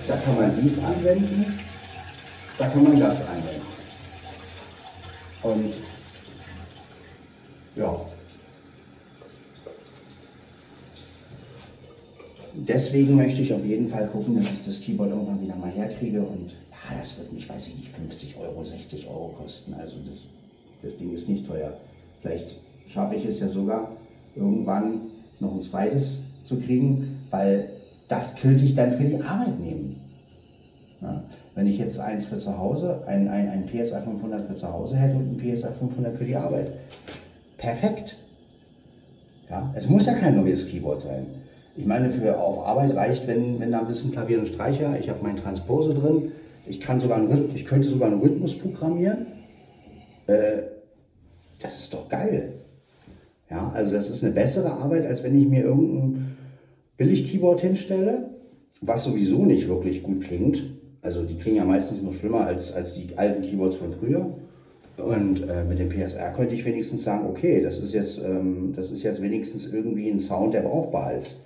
da 0.08 0.16
kann 0.16 0.36
man 0.36 0.52
dies 0.60 0.82
anwenden, 0.82 1.58
da 2.58 2.66
kann 2.66 2.82
man 2.82 2.98
das 2.98 3.22
anwenden. 3.22 3.62
Und 5.42 5.74
ja. 7.76 8.09
Deswegen 12.68 13.16
möchte 13.16 13.40
ich 13.40 13.54
auf 13.54 13.64
jeden 13.64 13.88
Fall 13.88 14.06
gucken, 14.06 14.36
dass 14.36 14.52
ich 14.52 14.64
das 14.64 14.80
Keyboard 14.80 15.10
irgendwann 15.10 15.40
wieder 15.40 15.56
mal 15.56 15.70
herkriege 15.70 16.20
und 16.20 16.50
ja, 16.70 16.98
das 16.98 17.16
wird 17.16 17.32
mich, 17.32 17.48
weiß 17.48 17.68
ich 17.68 17.76
nicht, 17.76 17.88
50 17.88 18.36
Euro, 18.36 18.64
60 18.64 19.06
Euro 19.08 19.28
kosten. 19.28 19.74
Also 19.74 19.96
das, 20.06 20.26
das 20.82 20.98
Ding 20.98 21.12
ist 21.12 21.28
nicht 21.28 21.46
teuer. 21.46 21.72
Vielleicht 22.20 22.56
schaffe 22.92 23.14
ich 23.14 23.24
es 23.24 23.40
ja 23.40 23.48
sogar 23.48 23.90
irgendwann 24.36 25.00
noch 25.38 25.54
ein 25.54 25.62
zweites 25.62 26.18
zu 26.46 26.56
kriegen, 26.56 27.24
weil 27.30 27.68
das 28.08 28.36
könnte 28.36 28.64
ich 28.64 28.74
dann 28.74 28.92
für 28.96 29.04
die 29.04 29.22
Arbeit 29.22 29.58
nehmen. 29.58 29.96
Ja? 31.00 31.22
Wenn 31.54 31.66
ich 31.66 31.78
jetzt 31.78 31.98
eins 31.98 32.26
für 32.26 32.38
zu 32.38 32.58
Hause, 32.58 33.04
ein, 33.06 33.28
ein, 33.28 33.48
ein 33.48 33.66
PSA 33.66 34.00
500 34.00 34.48
für 34.48 34.56
zu 34.56 34.70
Hause 34.70 34.96
hätte 34.96 35.16
und 35.16 35.32
ein 35.32 35.36
PSA 35.38 35.70
500 35.70 36.14
für 36.16 36.24
die 36.24 36.36
Arbeit, 36.36 36.72
perfekt. 37.56 38.16
Ja, 39.48 39.72
es 39.74 39.88
muss 39.88 40.06
ja 40.06 40.14
kein 40.14 40.36
neues 40.36 40.66
Keyboard 40.68 41.00
sein. 41.00 41.26
Ich 41.76 41.86
meine, 41.86 42.10
für 42.10 42.38
auf 42.38 42.66
Arbeit 42.66 42.94
reicht, 42.94 43.26
wenn, 43.26 43.60
wenn 43.60 43.70
da 43.70 43.80
ein 43.80 43.86
bisschen 43.86 44.12
Klavier 44.12 44.40
und 44.40 44.48
Streicher, 44.48 44.98
ich 44.98 45.08
habe 45.08 45.22
meinen 45.22 45.38
Transpose 45.38 45.94
drin, 45.94 46.32
ich, 46.66 46.80
kann 46.80 47.00
sogar 47.00 47.18
einen, 47.18 47.50
ich 47.54 47.64
könnte 47.64 47.88
sogar 47.88 48.10
einen 48.10 48.20
Rhythmus 48.20 48.58
programmieren. 48.58 49.26
Äh, 50.26 50.62
das 51.60 51.78
ist 51.78 51.94
doch 51.94 52.08
geil. 52.08 52.52
Ja, 53.50 53.70
also 53.74 53.94
das 53.94 54.08
ist 54.08 54.22
eine 54.24 54.32
bessere 54.32 54.70
Arbeit, 54.70 55.06
als 55.06 55.22
wenn 55.22 55.40
ich 55.40 55.46
mir 55.46 55.64
irgendein 55.64 56.36
Billig-Keyboard 56.96 57.60
hinstelle, 57.60 58.30
was 58.80 59.04
sowieso 59.04 59.44
nicht 59.44 59.68
wirklich 59.68 60.02
gut 60.02 60.22
klingt. 60.22 60.64
Also 61.02 61.24
die 61.24 61.36
klingen 61.36 61.56
ja 61.56 61.64
meistens 61.64 62.02
noch 62.02 62.12
schlimmer 62.12 62.46
als, 62.46 62.72
als 62.72 62.94
die 62.94 63.16
alten 63.16 63.42
Keyboards 63.42 63.76
von 63.76 63.90
früher. 63.90 64.34
Und 64.96 65.48
äh, 65.48 65.64
mit 65.64 65.78
dem 65.78 65.88
PSR 65.88 66.32
könnte 66.32 66.54
ich 66.54 66.64
wenigstens 66.64 67.04
sagen, 67.04 67.26
okay, 67.26 67.62
das 67.62 67.78
ist 67.78 67.94
jetzt, 67.94 68.18
ähm, 68.22 68.74
das 68.76 68.90
ist 68.90 69.02
jetzt 69.02 69.22
wenigstens 69.22 69.72
irgendwie 69.72 70.10
ein 70.10 70.20
Sound, 70.20 70.54
der 70.54 70.60
brauchbar 70.60 71.14
ist. 71.14 71.40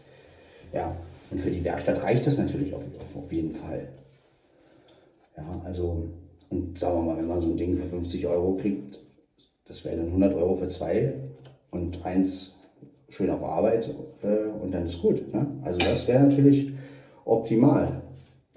Ja, 0.74 0.96
und 1.30 1.40
für 1.40 1.50
die 1.50 1.64
Werkstatt 1.64 2.02
reicht 2.02 2.26
das 2.26 2.36
natürlich 2.36 2.74
auf, 2.74 2.82
auf, 2.82 3.16
auf 3.16 3.32
jeden 3.32 3.52
Fall. 3.52 3.88
Ja, 5.36 5.44
also, 5.64 6.08
und 6.50 6.78
sagen 6.78 6.96
wir 6.96 7.02
mal, 7.12 7.16
wenn 7.16 7.28
man 7.28 7.40
so 7.40 7.50
ein 7.50 7.56
Ding 7.56 7.76
für 7.76 7.86
50 7.86 8.26
Euro 8.26 8.56
kriegt, 8.56 9.00
das 9.66 9.84
wäre 9.84 9.96
dann 9.96 10.06
100 10.06 10.34
Euro 10.34 10.54
für 10.54 10.68
zwei 10.68 11.14
und 11.70 12.04
eins 12.04 12.54
schön 13.08 13.30
auf 13.30 13.42
Arbeit 13.42 13.94
äh, 14.22 14.48
und 14.62 14.72
dann 14.72 14.86
ist 14.86 15.00
gut. 15.00 15.32
Ne? 15.32 15.46
Also 15.62 15.78
das 15.78 16.06
wäre 16.08 16.24
natürlich 16.24 16.72
optimal. 17.24 18.02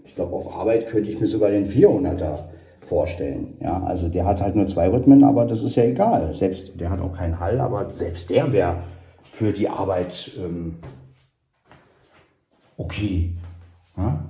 Ich 0.03 0.15
glaube, 0.15 0.35
auf 0.35 0.53
Arbeit 0.53 0.87
könnte 0.87 1.09
ich 1.09 1.19
mir 1.19 1.27
sogar 1.27 1.51
den 1.51 1.65
400er 1.65 2.45
vorstellen. 2.81 3.57
Ja, 3.61 3.83
also 3.83 4.07
der 4.07 4.25
hat 4.25 4.41
halt 4.41 4.55
nur 4.55 4.67
zwei 4.67 4.89
Rhythmen, 4.89 5.23
aber 5.23 5.45
das 5.45 5.61
ist 5.61 5.75
ja 5.75 5.83
egal. 5.83 6.33
Selbst 6.33 6.79
der 6.79 6.89
hat 6.89 7.01
auch 7.01 7.13
keinen 7.13 7.39
Hall, 7.39 7.59
aber 7.59 7.89
selbst 7.89 8.29
der 8.29 8.51
wäre 8.51 8.77
für 9.23 9.51
die 9.51 9.69
Arbeit 9.69 10.31
ähm, 10.37 10.75
okay. 12.77 13.35
Ja? 13.97 14.23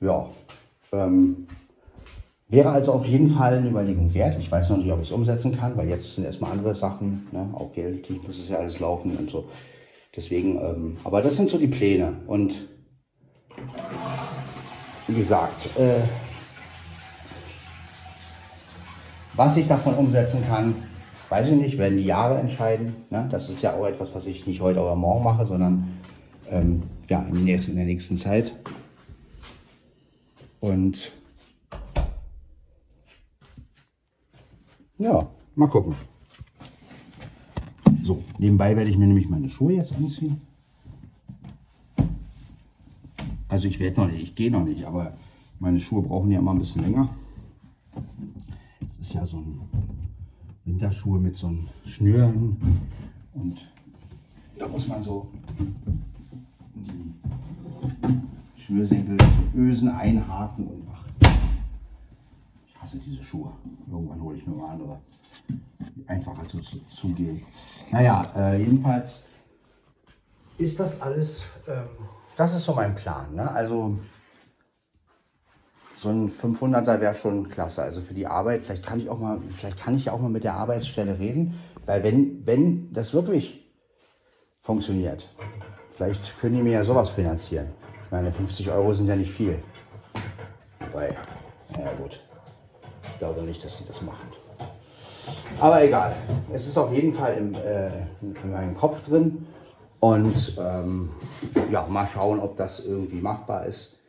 ja 0.00 0.28
ähm, 0.92 1.46
wäre 2.48 2.70
also 2.70 2.92
auf 2.92 3.06
jeden 3.06 3.30
Fall 3.30 3.54
eine 3.54 3.68
Überlegung 3.68 4.12
wert. 4.14 4.36
Ich 4.38 4.50
weiß 4.50 4.70
noch 4.70 4.78
nicht, 4.78 4.92
ob 4.92 5.00
ich 5.00 5.08
es 5.08 5.12
umsetzen 5.12 5.56
kann, 5.56 5.76
weil 5.76 5.88
jetzt 5.88 6.14
sind 6.14 6.24
erstmal 6.24 6.52
andere 6.52 6.74
Sachen, 6.74 7.26
ne? 7.32 7.48
auch 7.54 7.72
Geld, 7.72 8.08
muss 8.26 8.38
es 8.38 8.48
ja 8.48 8.58
alles 8.58 8.80
laufen 8.80 9.16
und 9.16 9.30
so. 9.30 9.48
Deswegen, 10.14 10.58
ähm, 10.58 10.96
aber 11.02 11.22
das 11.22 11.36
sind 11.36 11.48
so 11.48 11.58
die 11.58 11.66
Pläne 11.66 12.12
und 12.26 12.54
wie 15.08 15.14
gesagt, 15.14 15.76
äh, 15.76 16.02
was 19.34 19.56
ich 19.56 19.66
davon 19.66 19.94
umsetzen 19.94 20.44
kann, 20.46 20.76
weiß 21.34 21.48
ich 21.48 21.56
nicht, 21.56 21.78
werden 21.78 21.98
die 21.98 22.04
Jahre 22.04 22.38
entscheiden. 22.38 22.94
Ne? 23.10 23.26
Das 23.28 23.48
ist 23.48 23.60
ja 23.60 23.74
auch 23.74 23.86
etwas, 23.86 24.14
was 24.14 24.24
ich 24.26 24.46
nicht 24.46 24.60
heute 24.60 24.80
oder 24.80 24.94
morgen 24.94 25.24
mache, 25.24 25.44
sondern 25.44 25.88
ähm, 26.48 26.84
ja, 27.08 27.22
in, 27.22 27.42
nächsten, 27.42 27.72
in 27.72 27.76
der 27.76 27.86
nächsten 27.86 28.18
Zeit. 28.18 28.54
Und 30.60 31.10
ja, 34.96 35.26
mal 35.56 35.66
gucken. 35.66 35.96
So, 38.04 38.22
nebenbei 38.38 38.76
werde 38.76 38.90
ich 38.90 38.96
mir 38.96 39.08
nämlich 39.08 39.28
meine 39.28 39.48
Schuhe 39.48 39.72
jetzt 39.72 39.92
anziehen. 39.92 40.40
Also 43.48 43.66
ich 43.66 43.80
werde 43.80 44.00
noch 44.02 44.06
nicht, 44.08 44.22
ich 44.22 44.34
gehe 44.36 44.52
noch 44.52 44.64
nicht, 44.64 44.84
aber 44.84 45.14
meine 45.58 45.80
Schuhe 45.80 46.02
brauchen 46.02 46.30
ja 46.30 46.38
immer 46.38 46.52
ein 46.52 46.60
bisschen 46.60 46.82
länger. 46.82 47.08
Das 47.92 49.08
ist 49.08 49.14
ja 49.14 49.26
so 49.26 49.38
ein 49.38 49.60
Winterschuhe 50.74 51.20
mit 51.20 51.36
so 51.36 51.46
einem 51.46 51.68
Schnüren 51.86 52.56
und 53.32 53.60
da 54.58 54.66
muss 54.66 54.88
man 54.88 55.00
so 55.00 55.28
die 56.74 57.14
Schnürsenkel, 58.60 59.16
so 59.20 59.58
Ösen 59.58 59.88
einhaken 59.90 60.66
und 60.66 60.88
ach, 60.92 61.06
ich 62.66 62.82
hasse 62.82 62.98
diese 62.98 63.22
Schuhe. 63.22 63.52
Irgendwann 63.88 64.20
hole 64.20 64.36
ich 64.36 64.44
mir 64.46 64.56
mal 64.56 64.72
andere. 64.72 64.98
Einfacher 66.08 66.44
zu, 66.44 66.58
zu, 66.58 66.80
zugehen. 66.86 67.40
Naja, 67.92 68.26
äh, 68.34 68.58
jedenfalls 68.58 69.22
ist 70.58 70.80
das 70.80 71.00
alles 71.00 71.46
ähm, 71.68 71.86
das 72.36 72.52
ist 72.52 72.64
so 72.64 72.74
mein 72.74 72.96
Plan. 72.96 73.32
Ne? 73.34 73.48
Also 73.48 73.96
so 76.04 76.10
ein 76.10 76.30
500er 76.30 77.00
wäre 77.00 77.14
schon 77.14 77.48
klasse. 77.48 77.82
Also 77.82 78.00
für 78.02 78.14
die 78.14 78.26
Arbeit, 78.26 78.62
vielleicht 78.62 78.84
kann 78.84 79.00
ich 79.00 79.08
auch 79.08 79.18
mal, 79.18 79.38
vielleicht 79.52 79.80
kann 79.80 79.96
ich 79.96 80.10
auch 80.10 80.20
mal 80.20 80.28
mit 80.28 80.44
der 80.44 80.54
Arbeitsstelle 80.54 81.18
reden, 81.18 81.58
weil 81.86 82.02
wenn, 82.02 82.46
wenn 82.46 82.92
das 82.92 83.14
wirklich 83.14 83.64
funktioniert, 84.60 85.28
vielleicht 85.90 86.38
können 86.38 86.56
die 86.56 86.62
mir 86.62 86.72
ja 86.72 86.84
sowas 86.84 87.08
finanzieren. 87.10 87.68
Ich 88.04 88.10
meine, 88.10 88.30
50 88.30 88.70
Euro 88.70 88.92
sind 88.92 89.08
ja 89.08 89.16
nicht 89.16 89.32
viel. 89.32 89.58
Wobei, 90.80 91.16
naja 91.72 91.92
gut, 92.00 92.20
ich 93.10 93.18
glaube 93.18 93.40
nicht, 93.42 93.64
dass 93.64 93.78
sie 93.78 93.84
das 93.86 94.02
machen. 94.02 94.28
Aber 95.58 95.82
egal, 95.82 96.14
es 96.52 96.66
ist 96.66 96.76
auf 96.76 96.92
jeden 96.92 97.14
Fall 97.14 97.34
im, 97.38 97.54
äh, 97.54 97.88
in 98.20 98.52
meinem 98.52 98.76
Kopf 98.76 99.08
drin 99.08 99.46
und 100.00 100.58
ähm, 100.58 101.08
ja, 101.72 101.86
mal 101.88 102.06
schauen, 102.12 102.40
ob 102.40 102.56
das 102.56 102.84
irgendwie 102.84 103.22
machbar 103.22 103.64
ist. 103.64 104.03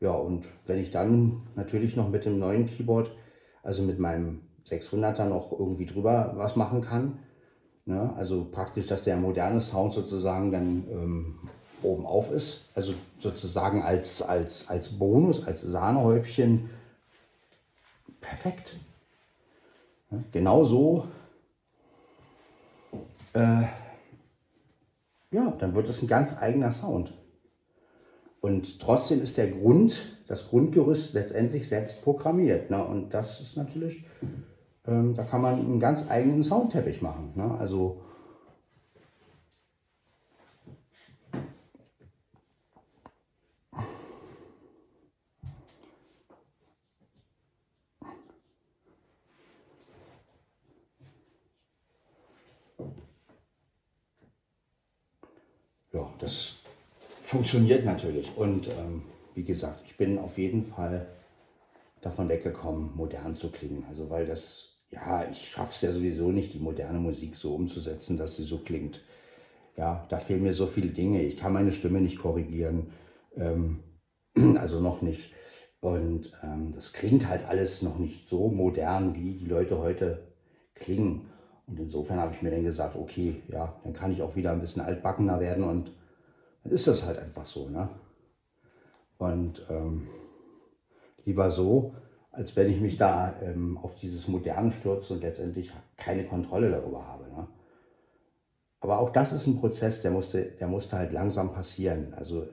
Ja, 0.00 0.12
und 0.12 0.46
wenn 0.66 0.78
ich 0.78 0.90
dann 0.90 1.42
natürlich 1.54 1.96
noch 1.96 2.08
mit 2.08 2.24
dem 2.24 2.38
neuen 2.38 2.66
Keyboard, 2.66 3.10
also 3.62 3.82
mit 3.82 3.98
meinem 3.98 4.42
600er 4.68 5.24
noch 5.24 5.52
irgendwie 5.52 5.86
drüber 5.86 6.32
was 6.36 6.56
machen 6.56 6.82
kann, 6.82 7.18
ne? 7.86 8.12
also 8.16 8.44
praktisch, 8.44 8.86
dass 8.86 9.02
der 9.02 9.16
moderne 9.16 9.60
Sound 9.60 9.94
sozusagen 9.94 10.52
dann 10.52 10.84
ähm, 10.90 11.38
oben 11.82 12.04
auf 12.04 12.30
ist, 12.30 12.70
also 12.74 12.92
sozusagen 13.18 13.82
als, 13.82 14.22
als, 14.22 14.68
als 14.68 14.98
Bonus, 14.98 15.46
als 15.46 15.62
Sahnehäubchen, 15.62 16.68
perfekt. 18.20 18.76
Ja, 20.10 20.22
genau 20.32 20.64
so 20.64 21.06
äh, 23.36 23.66
ja, 25.30 25.50
dann 25.58 25.74
wird 25.74 25.88
es 25.88 26.02
ein 26.02 26.08
ganz 26.08 26.38
eigener 26.40 26.72
Sound. 26.72 27.12
Und 28.40 28.80
trotzdem 28.80 29.22
ist 29.22 29.36
der 29.36 29.48
Grund, 29.48 30.16
das 30.28 30.48
Grundgerüst 30.48 31.14
letztendlich 31.14 31.68
selbst 31.68 32.02
programmiert. 32.02 32.70
Ne? 32.70 32.84
Und 32.84 33.14
das 33.14 33.40
ist 33.40 33.56
natürlich, 33.56 34.04
ähm, 34.86 35.14
da 35.14 35.24
kann 35.24 35.42
man 35.42 35.54
einen 35.54 35.80
ganz 35.80 36.08
eigenen 36.10 36.44
Soundteppich 36.44 37.02
machen. 37.02 37.32
Ne? 37.34 37.56
Also 37.58 38.02
ja, 55.92 56.08
das 56.18 56.55
funktioniert 57.26 57.84
natürlich. 57.84 58.30
Und 58.36 58.68
ähm, 58.68 59.02
wie 59.34 59.42
gesagt, 59.42 59.80
ich 59.84 59.96
bin 59.96 60.18
auf 60.18 60.38
jeden 60.38 60.64
Fall 60.64 61.06
davon 62.00 62.28
weggekommen, 62.28 62.90
modern 62.94 63.34
zu 63.34 63.50
klingen. 63.50 63.84
Also 63.88 64.08
weil 64.10 64.26
das, 64.26 64.78
ja, 64.90 65.28
ich 65.28 65.50
schaffe 65.50 65.72
es 65.72 65.80
ja 65.80 65.90
sowieso 65.90 66.30
nicht, 66.30 66.54
die 66.54 66.60
moderne 66.60 67.00
Musik 67.00 67.34
so 67.34 67.54
umzusetzen, 67.54 68.16
dass 68.16 68.36
sie 68.36 68.44
so 68.44 68.58
klingt. 68.58 69.00
Ja, 69.76 70.06
da 70.08 70.18
fehlen 70.18 70.44
mir 70.44 70.52
so 70.52 70.66
viele 70.66 70.90
Dinge. 70.90 71.22
Ich 71.22 71.36
kann 71.36 71.52
meine 71.52 71.72
Stimme 71.72 72.00
nicht 72.00 72.18
korrigieren. 72.18 72.92
Ähm, 73.36 73.80
also 74.56 74.80
noch 74.80 75.02
nicht. 75.02 75.32
Und 75.80 76.32
ähm, 76.44 76.70
das 76.72 76.92
klingt 76.92 77.28
halt 77.28 77.46
alles 77.48 77.82
noch 77.82 77.98
nicht 77.98 78.28
so 78.28 78.48
modern, 78.48 79.16
wie 79.16 79.34
die 79.34 79.46
Leute 79.46 79.78
heute 79.80 80.28
klingen. 80.74 81.28
Und 81.66 81.80
insofern 81.80 82.20
habe 82.20 82.34
ich 82.34 82.42
mir 82.42 82.52
dann 82.52 82.62
gesagt, 82.62 82.94
okay, 82.94 83.42
ja, 83.48 83.74
dann 83.82 83.92
kann 83.92 84.12
ich 84.12 84.22
auch 84.22 84.36
wieder 84.36 84.52
ein 84.52 84.60
bisschen 84.60 84.82
altbackener 84.82 85.40
werden 85.40 85.64
und 85.64 85.90
dann 86.66 86.74
ist 86.74 86.86
das 86.86 87.04
halt 87.04 87.18
einfach 87.18 87.46
so. 87.46 87.68
Ne? 87.68 87.88
Und 89.18 89.64
ähm, 89.70 90.08
lieber 91.24 91.50
so, 91.50 91.94
als 92.32 92.56
wenn 92.56 92.70
ich 92.70 92.80
mich 92.80 92.96
da 92.96 93.40
ähm, 93.40 93.78
auf 93.78 93.94
dieses 93.94 94.28
Moderne 94.28 94.70
stürze 94.70 95.14
und 95.14 95.22
letztendlich 95.22 95.72
keine 95.96 96.24
Kontrolle 96.24 96.70
darüber 96.70 97.06
habe. 97.06 97.24
Ne? 97.28 97.48
Aber 98.80 98.98
auch 98.98 99.10
das 99.10 99.32
ist 99.32 99.46
ein 99.46 99.58
Prozess, 99.58 100.02
der 100.02 100.10
musste, 100.10 100.44
der 100.44 100.68
musste 100.68 100.98
halt 100.98 101.12
langsam 101.12 101.52
passieren. 101.52 102.12
Also 102.14 102.46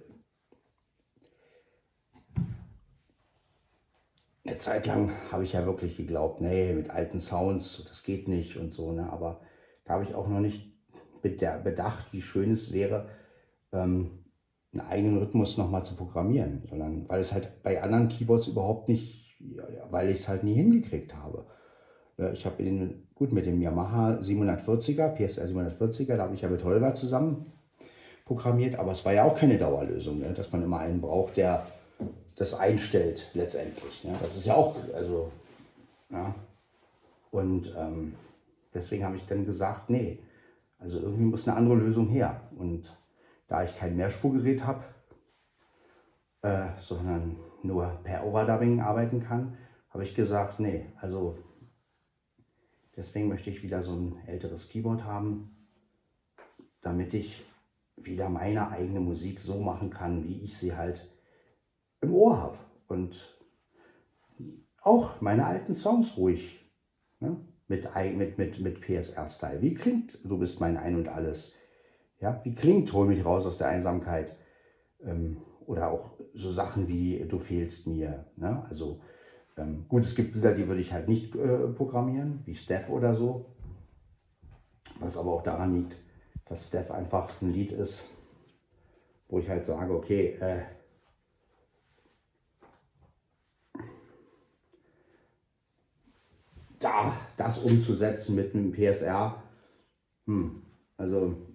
eine 4.45 4.57
Zeit 4.57 4.85
lang 4.85 5.11
habe 5.31 5.43
ich 5.43 5.53
ja 5.53 5.65
wirklich 5.65 5.97
geglaubt, 5.97 6.39
nee, 6.39 6.73
mit 6.73 6.89
alten 6.89 7.19
Sounds, 7.19 7.85
das 7.87 8.03
geht 8.03 8.27
nicht 8.27 8.57
und 8.57 8.73
so. 8.73 8.91
Ne? 8.91 9.11
Aber 9.11 9.41
da 9.85 9.95
habe 9.95 10.03
ich 10.03 10.15
auch 10.15 10.27
noch 10.27 10.39
nicht 10.39 10.71
bedacht, 11.21 12.13
wie 12.13 12.21
schön 12.21 12.51
es 12.51 12.71
wäre, 12.73 13.09
ähm, 13.73 14.23
einen 14.71 14.81
eigenen 14.81 15.17
Rhythmus 15.17 15.57
nochmal 15.57 15.83
zu 15.83 15.95
programmieren, 15.95 16.63
sondern 16.69 17.07
weil 17.09 17.21
es 17.21 17.33
halt 17.33 17.63
bei 17.63 17.81
anderen 17.81 18.07
Keyboards 18.07 18.47
überhaupt 18.47 18.89
nicht, 18.89 19.37
weil 19.91 20.09
ich 20.09 20.21
es 20.21 20.27
halt 20.27 20.43
nie 20.43 20.53
hingekriegt 20.53 21.15
habe. 21.15 21.45
Ich 22.33 22.45
habe 22.45 22.63
den, 22.63 23.07
gut, 23.15 23.31
mit 23.31 23.45
dem 23.45 23.61
Yamaha 23.61 24.19
740er, 24.19 25.09
PSR 25.09 25.47
740er, 25.47 26.15
da 26.15 26.23
habe 26.23 26.35
ich 26.35 26.41
ja 26.41 26.49
mit 26.49 26.63
Holger 26.63 26.93
zusammen 26.95 27.45
programmiert, 28.25 28.75
aber 28.75 28.91
es 28.91 29.03
war 29.03 29.13
ja 29.13 29.25
auch 29.25 29.35
keine 29.35 29.57
Dauerlösung, 29.57 30.19
ne? 30.19 30.33
dass 30.33 30.51
man 30.51 30.63
immer 30.63 30.79
einen 30.79 31.01
braucht, 31.01 31.37
der 31.37 31.65
das 32.35 32.53
einstellt 32.53 33.29
letztendlich. 33.33 34.03
Ne? 34.03 34.15
Das 34.21 34.35
ist 34.35 34.45
ja 34.45 34.55
auch, 34.55 34.75
also, 34.95 35.31
ja. 36.09 36.33
Und 37.31 37.73
ähm, 37.77 38.13
deswegen 38.73 39.03
habe 39.03 39.17
ich 39.17 39.25
dann 39.25 39.45
gesagt, 39.45 39.89
nee, 39.89 40.19
also 40.79 40.99
irgendwie 40.99 41.25
muss 41.25 41.47
eine 41.47 41.57
andere 41.57 41.75
Lösung 41.75 42.07
her. 42.07 42.41
Und 42.57 42.95
da 43.47 43.63
ich 43.63 43.77
kein 43.77 43.95
Mehrspurgerät 43.95 44.65
habe, 44.65 44.83
äh, 46.41 46.69
sondern 46.79 47.37
nur 47.63 47.99
per 48.03 48.25
Overdubbing 48.25 48.81
arbeiten 48.81 49.21
kann, 49.21 49.57
habe 49.89 50.03
ich 50.03 50.15
gesagt, 50.15 50.59
nee, 50.59 50.91
also 50.97 51.37
deswegen 52.95 53.27
möchte 53.27 53.49
ich 53.49 53.63
wieder 53.63 53.83
so 53.83 53.93
ein 53.93 54.17
älteres 54.27 54.69
Keyboard 54.69 55.03
haben, 55.03 55.55
damit 56.81 57.13
ich 57.13 57.45
wieder 57.95 58.29
meine 58.29 58.69
eigene 58.69 58.99
Musik 58.99 59.39
so 59.39 59.61
machen 59.61 59.89
kann, 59.89 60.23
wie 60.25 60.41
ich 60.43 60.57
sie 60.57 60.75
halt 60.75 61.09
im 62.01 62.13
Ohr 62.13 62.37
habe. 62.37 62.57
Und 62.87 63.39
auch 64.81 65.21
meine 65.21 65.45
alten 65.45 65.75
Songs 65.75 66.17
ruhig 66.17 66.59
ne? 67.19 67.37
mit, 67.67 67.87
mit, 68.17 68.37
mit, 68.37 68.59
mit 68.59 68.81
PSR-Style. 68.81 69.61
Wie 69.61 69.73
klingt 69.73 70.19
Du 70.23 70.37
bist 70.37 70.59
mein 70.59 70.77
Ein 70.77 70.95
und 70.95 71.07
Alles? 71.07 71.53
Ja, 72.23 72.39
wie 72.45 72.55
klingt 72.55 72.93
Hol 72.93 73.05
mich 73.05 73.25
raus 73.25 73.45
aus 73.45 73.57
der 73.57 73.67
Einsamkeit? 73.67 74.37
Ähm, 75.03 75.41
oder 75.65 75.91
auch 75.91 76.11
so 76.33 76.53
Sachen 76.53 76.87
wie 76.87 77.19
Du 77.27 77.37
fehlst 77.37 77.85
mir. 77.85 78.27
Ne? 78.37 78.65
Also 78.69 79.01
ähm, 79.57 79.85
gut, 79.89 80.03
es 80.03 80.15
gibt 80.15 80.33
Lieder, 80.33 80.55
die 80.55 80.69
würde 80.69 80.79
ich 80.79 80.93
halt 80.93 81.09
nicht 81.09 81.35
äh, 81.35 81.67
programmieren, 81.67 82.39
wie 82.45 82.55
Steph 82.55 82.89
oder 82.89 83.13
so. 83.13 83.53
Was 85.01 85.17
aber 85.17 85.33
auch 85.33 85.43
daran 85.43 85.75
liegt, 85.75 85.97
dass 86.45 86.69
Steph 86.69 86.91
einfach 86.91 87.29
ein 87.41 87.51
Lied 87.51 87.73
ist, 87.73 88.05
wo 89.27 89.39
ich 89.39 89.49
halt 89.49 89.65
sage, 89.65 89.93
okay, 89.93 90.37
äh, 90.39 90.61
da 96.79 97.17
das 97.35 97.59
umzusetzen 97.59 98.35
mit 98.35 98.55
einem 98.55 98.71
PSR, 98.71 99.43
hm, 100.25 100.61
also 100.95 101.52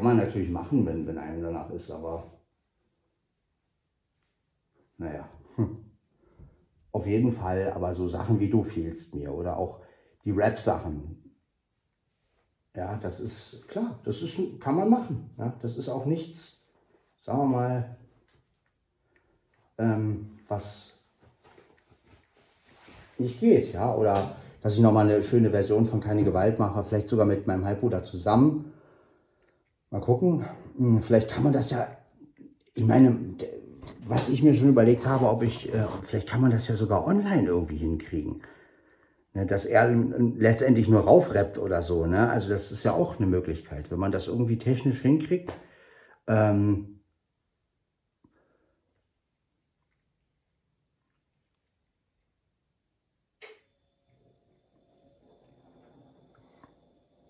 kann 0.00 0.16
man 0.16 0.24
natürlich 0.24 0.48
machen, 0.48 0.86
wenn, 0.86 1.06
wenn 1.06 1.18
einem 1.18 1.42
danach 1.42 1.68
ist, 1.68 1.90
aber 1.90 2.24
naja, 4.96 5.28
hm. 5.56 5.76
auf 6.90 7.06
jeden 7.06 7.32
Fall, 7.32 7.70
aber 7.72 7.92
so 7.92 8.08
Sachen 8.08 8.40
wie 8.40 8.48
du 8.48 8.62
fehlst 8.62 9.14
mir 9.14 9.30
oder 9.30 9.58
auch 9.58 9.80
die 10.24 10.30
Rap-Sachen, 10.30 11.22
ja, 12.74 12.96
das 12.96 13.20
ist 13.20 13.68
klar, 13.68 14.00
das 14.02 14.22
ist, 14.22 14.58
kann 14.58 14.76
man 14.76 14.88
machen. 14.88 15.34
Ja, 15.36 15.54
das 15.60 15.76
ist 15.76 15.90
auch 15.90 16.06
nichts, 16.06 16.62
sagen 17.20 17.40
wir 17.40 17.58
mal, 17.58 17.98
ähm, 19.76 20.38
was 20.48 20.94
nicht 23.18 23.38
geht, 23.38 23.74
ja, 23.74 23.94
oder 23.94 24.34
dass 24.62 24.76
ich 24.76 24.80
nochmal 24.80 25.10
eine 25.10 25.22
schöne 25.22 25.50
Version 25.50 25.84
von 25.84 26.00
Keine 26.00 26.24
Gewalt 26.24 26.58
mache, 26.58 26.82
vielleicht 26.84 27.08
sogar 27.08 27.26
mit 27.26 27.46
meinem 27.46 27.66
Halbbruder 27.66 28.02
zusammen. 28.02 28.72
Mal 29.90 30.00
gucken, 30.00 30.44
hm, 30.76 31.02
vielleicht 31.02 31.28
kann 31.28 31.42
man 31.42 31.52
das 31.52 31.70
ja, 31.70 31.88
ich 32.74 32.84
meine, 32.84 33.16
was 34.06 34.28
ich 34.28 34.42
mir 34.42 34.54
schon 34.54 34.68
überlegt 34.68 35.06
habe, 35.06 35.28
ob 35.28 35.42
ich, 35.42 35.72
äh, 35.74 35.84
vielleicht 36.02 36.28
kann 36.28 36.40
man 36.40 36.50
das 36.50 36.68
ja 36.68 36.76
sogar 36.76 37.06
online 37.06 37.46
irgendwie 37.48 37.76
hinkriegen. 37.76 38.42
Ne, 39.32 39.46
dass 39.46 39.64
er 39.64 39.88
letztendlich 39.88 40.88
nur 40.88 41.02
raufrappt 41.02 41.58
oder 41.58 41.82
so. 41.82 42.06
Ne? 42.06 42.28
Also 42.28 42.48
das 42.48 42.72
ist 42.72 42.82
ja 42.82 42.92
auch 42.92 43.18
eine 43.18 43.28
Möglichkeit, 43.28 43.90
wenn 43.90 43.98
man 43.98 44.10
das 44.10 44.26
irgendwie 44.26 44.58
technisch 44.58 45.02
hinkriegt. 45.02 45.52
Ähm, 46.26 46.99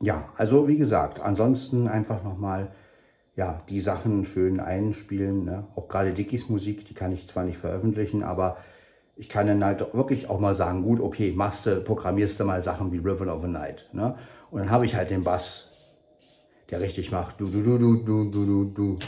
ja, 0.00 0.28
also 0.36 0.66
wie 0.66 0.78
gesagt, 0.78 1.20
ansonsten 1.20 1.86
einfach 1.86 2.24
nochmal 2.24 2.72
ja, 3.36 3.62
die 3.68 3.80
Sachen 3.80 4.24
schön 4.24 4.60
einspielen. 4.60 5.44
Ne? 5.44 5.66
Auch 5.76 5.88
gerade 5.88 6.12
Dickies 6.12 6.48
Musik, 6.48 6.84
die 6.86 6.94
kann 6.94 7.12
ich 7.12 7.28
zwar 7.28 7.44
nicht 7.44 7.58
veröffentlichen, 7.58 8.22
aber 8.22 8.56
ich 9.16 9.28
kann 9.28 9.46
dann 9.46 9.64
halt 9.64 9.94
wirklich 9.94 10.28
auch 10.28 10.40
mal 10.40 10.54
sagen, 10.54 10.82
gut, 10.82 11.00
okay, 11.00 11.32
machst 11.32 11.66
du, 11.66 11.80
programmierst 11.80 12.40
du 12.40 12.44
mal 12.44 12.62
Sachen 12.62 12.92
wie 12.92 12.98
River 12.98 13.32
of 13.32 13.44
a 13.44 13.46
Night. 13.46 13.88
Ne? 13.92 14.14
Und 14.50 14.60
dann 14.60 14.70
habe 14.70 14.86
ich 14.86 14.94
halt 14.94 15.10
den 15.10 15.24
Bass, 15.24 15.70
der 16.70 16.80
richtig 16.80 17.12
macht. 17.12 17.40
Du, 17.40 17.48
du, 17.48 17.62
du, 17.62 17.78
du, 17.78 17.96
du, 17.96 18.30
du, 18.30 18.44
du, 18.44 18.64
du. 18.64 18.98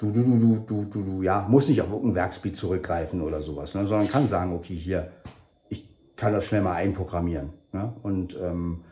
Du, 0.00 0.12
du, 0.12 0.22
du, 0.22 0.38
du, 0.38 0.56
du, 0.64 0.84
du, 0.84 1.02
du, 1.02 1.22
ja, 1.22 1.44
muss 1.48 1.68
nicht 1.68 1.82
auf 1.82 1.90
irgendein 1.90 2.14
Werksbeat 2.14 2.56
zurückgreifen 2.56 3.20
oder 3.20 3.42
sowas, 3.42 3.74
ne, 3.74 3.84
sondern 3.84 4.08
kann 4.08 4.28
sagen, 4.28 4.54
okay, 4.54 4.76
hier, 4.76 5.10
ich 5.70 5.88
kann 6.14 6.32
das 6.32 6.44
schnell 6.44 6.62
mal 6.62 6.74
einprogrammieren. 6.74 7.48
Ne, 7.72 7.92
und 8.04 8.38
ähm, 8.40 8.84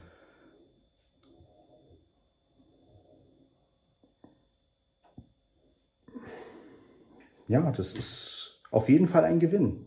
ja, 7.49 7.71
das 7.73 7.95
ist 7.95 8.61
auf 8.71 8.89
jeden 8.89 9.07
Fall 9.07 9.25
ein 9.25 9.41
Gewinn. 9.41 9.87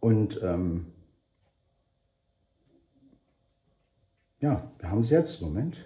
Und 0.00 0.42
ähm, 0.42 0.92
ja, 4.40 4.72
wir 4.78 4.90
haben 4.90 5.00
es 5.00 5.10
jetzt. 5.10 5.40
Moment. 5.40 5.78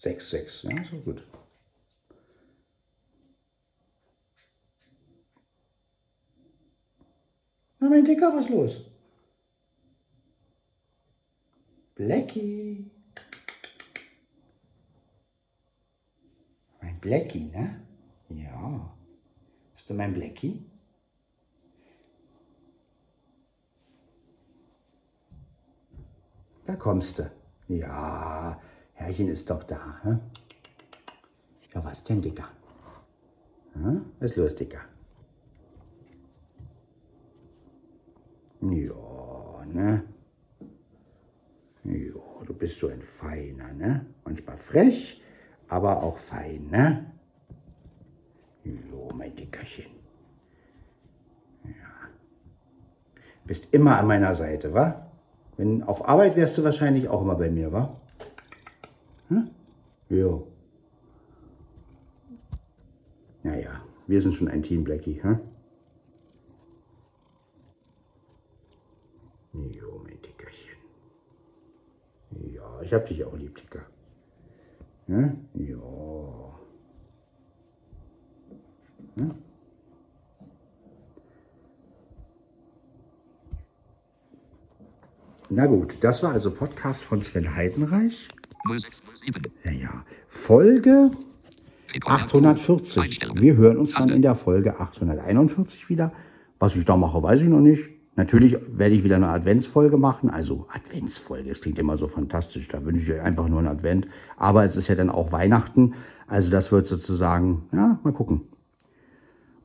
6, 0.00 0.30
6. 0.30 0.62
Ja, 0.62 0.84
so 0.84 0.96
gut. 0.98 1.22
Na, 7.78 7.88
mein 7.88 8.04
Dicker, 8.04 8.34
was 8.34 8.48
los? 8.48 8.84
Blackie. 11.94 12.90
Blackie, 17.00 17.46
ne? 17.46 17.80
Ja. 18.28 18.94
Ist 19.74 19.88
du 19.88 19.94
mein 19.94 20.12
Blackie? 20.12 20.64
Da 26.64 26.76
kommst 26.76 27.18
du. 27.18 27.30
Ja, 27.68 28.60
Herrchen 28.94 29.28
ist 29.28 29.48
doch 29.48 29.64
da. 29.64 30.00
Hä? 30.04 30.18
Ja, 31.74 31.84
was 31.84 32.04
denn, 32.04 32.20
Dicker? 32.20 32.48
Hm? 33.74 34.04
Was 34.18 34.32
ist 34.32 34.36
los, 34.36 34.54
Dicker? 34.54 34.84
Ja, 38.60 39.64
ne? 39.64 40.04
Ja, 41.84 42.44
du 42.44 42.54
bist 42.54 42.78
so 42.78 42.88
ein 42.88 43.02
Feiner, 43.02 43.72
ne? 43.72 44.06
Manchmal 44.24 44.58
frech, 44.58 45.22
aber 45.70 46.02
auch 46.02 46.18
fein, 46.18 46.68
ne? 46.70 47.12
Jo, 48.64 49.08
mein 49.14 49.34
Dickerchen. 49.36 49.92
Ja. 51.64 52.10
Bist 53.44 53.72
immer 53.72 53.98
an 53.98 54.06
meiner 54.06 54.34
Seite, 54.34 54.74
wa? 54.74 55.06
Wenn 55.56 55.82
auf 55.84 56.06
Arbeit 56.08 56.36
wärst 56.36 56.58
du 56.58 56.64
wahrscheinlich 56.64 57.08
auch 57.08 57.22
immer 57.22 57.36
bei 57.36 57.50
mir, 57.50 57.72
wa? 57.72 57.96
Hm? 59.28 59.50
Jo. 60.08 60.48
Naja, 63.42 63.80
wir 64.06 64.20
sind 64.20 64.34
schon 64.34 64.48
ein 64.48 64.62
Team, 64.62 64.84
Blackie, 64.84 65.20
hä? 65.22 65.38
Jo, 69.52 70.00
mein 70.02 70.20
Dickerchen. 70.20 70.78
Ja, 72.52 72.80
ich 72.82 72.92
hab 72.92 73.06
dich 73.06 73.24
auch 73.24 73.36
lieb, 73.36 73.54
Dicker. 73.56 73.89
Ne? 75.10 75.36
Ja. 75.54 75.76
Ne? 79.16 79.34
Na 85.48 85.66
gut, 85.66 85.96
das 86.00 86.22
war 86.22 86.30
also 86.30 86.52
Podcast 86.52 87.02
von 87.02 87.22
Sven 87.22 87.56
Heidenreich. 87.56 88.28
0607. 88.68 89.42
Ja, 89.64 89.72
ja. 89.72 90.04
Folge 90.28 91.10
840. 92.06 93.18
Wir 93.34 93.56
hören 93.56 93.78
uns 93.78 93.94
dann 93.94 94.10
in 94.10 94.22
der 94.22 94.36
Folge 94.36 94.78
841 94.78 95.88
wieder. 95.88 96.12
Was 96.60 96.76
ich 96.76 96.84
da 96.84 96.96
mache, 96.96 97.20
weiß 97.20 97.40
ich 97.40 97.48
noch 97.48 97.58
nicht. 97.58 97.90
Natürlich 98.16 98.56
werde 98.76 98.94
ich 98.94 99.04
wieder 99.04 99.16
eine 99.16 99.28
Adventsfolge 99.28 99.96
machen. 99.96 100.30
Also 100.30 100.66
Adventsfolge, 100.72 101.50
es 101.50 101.60
klingt 101.60 101.78
immer 101.78 101.96
so 101.96 102.08
fantastisch. 102.08 102.68
Da 102.68 102.84
wünsche 102.84 103.02
ich 103.02 103.12
euch 103.12 103.22
einfach 103.22 103.48
nur 103.48 103.60
einen 103.60 103.68
Advent. 103.68 104.08
Aber 104.36 104.64
es 104.64 104.76
ist 104.76 104.88
ja 104.88 104.94
dann 104.94 105.10
auch 105.10 105.32
Weihnachten. 105.32 105.94
Also 106.26 106.50
das 106.50 106.72
wird 106.72 106.86
sozusagen, 106.86 107.62
ja, 107.72 107.98
mal 108.02 108.12
gucken, 108.12 108.42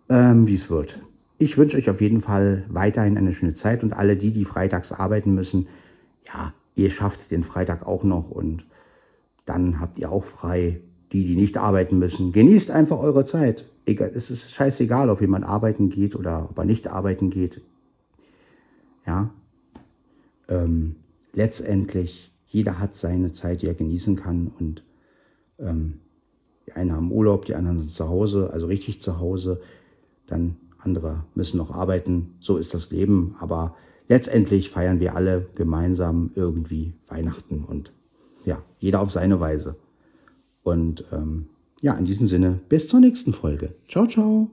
ähm, 0.10 0.48
wie 0.48 0.54
es 0.54 0.70
wird. 0.70 1.02
Ich 1.38 1.58
wünsche 1.58 1.78
euch 1.78 1.90
auf 1.90 2.02
jeden 2.02 2.22
Fall 2.22 2.66
weiterhin 2.70 3.18
eine 3.18 3.34
schöne 3.34 3.54
Zeit 3.54 3.84
und 3.84 3.94
alle 3.94 4.16
die, 4.16 4.32
die 4.32 4.46
freitags 4.46 4.92
arbeiten 4.92 5.34
müssen, 5.34 5.68
ja, 6.26 6.54
ihr 6.76 6.92
schafft 6.92 7.32
den 7.32 7.44
Freitag 7.44 7.86
auch 7.86 8.04
noch 8.04 8.32
und 8.32 8.66
dann 9.46 9.80
habt 9.80 9.98
ihr 9.98 10.12
auch 10.12 10.24
frei. 10.24 10.82
Die, 11.12 11.24
die 11.24 11.36
nicht 11.36 11.58
arbeiten 11.58 12.00
müssen, 12.00 12.32
genießt 12.32 12.72
einfach 12.72 12.98
eure 12.98 13.26
Zeit. 13.26 13.66
Egal, 13.86 14.12
es 14.16 14.32
ist 14.32 14.52
scheißegal, 14.52 15.10
ob 15.10 15.22
jemand 15.22 15.46
arbeiten 15.46 15.90
geht 15.90 16.16
oder 16.16 16.50
ob 16.50 16.58
er 16.58 16.66
nicht 16.66 16.88
arbeiten 16.88 17.30
geht. 17.30 17.62
Ja, 19.06 19.30
ähm, 20.48 20.96
letztendlich, 21.34 22.32
jeder 22.48 22.80
hat 22.80 22.96
seine 22.96 23.34
Zeit, 23.34 23.62
die 23.62 23.68
er 23.68 23.74
genießen 23.74 24.16
kann. 24.16 24.52
Und 24.60 24.84
ähm, 25.60 26.00
die 26.66 26.74
einen 26.74 26.92
haben 26.92 27.12
Urlaub, 27.12 27.46
die 27.46 27.56
anderen 27.56 27.80
sind 27.80 27.92
zu 27.92 28.08
Hause, 28.08 28.50
also 28.52 28.68
richtig 28.68 29.02
zu 29.02 29.20
Hause. 29.20 29.62
Dann 30.28 30.58
andere 30.80 31.24
müssen 31.34 31.58
noch 31.58 31.72
arbeiten. 31.72 32.36
So 32.40 32.58
ist 32.58 32.74
das 32.74 32.92
Leben. 32.92 33.36
Aber 33.40 33.76
letztendlich 34.08 34.70
feiern 34.70 35.00
wir 35.00 35.16
alle 35.16 35.48
gemeinsam 35.56 36.32
irgendwie 36.36 36.94
Weihnachten 37.08 37.64
und 37.64 37.92
ja, 38.46 38.62
jeder 38.80 39.02
auf 39.02 39.12
seine 39.12 39.40
Weise. 39.40 39.76
Und 40.64 41.06
ähm, 41.12 41.48
ja, 41.82 41.94
in 41.94 42.06
diesem 42.06 42.28
Sinne, 42.28 42.60
bis 42.70 42.88
zur 42.88 43.00
nächsten 43.00 43.34
Folge. 43.34 43.74
Ciao, 43.88 44.08
ciao. 44.08 44.50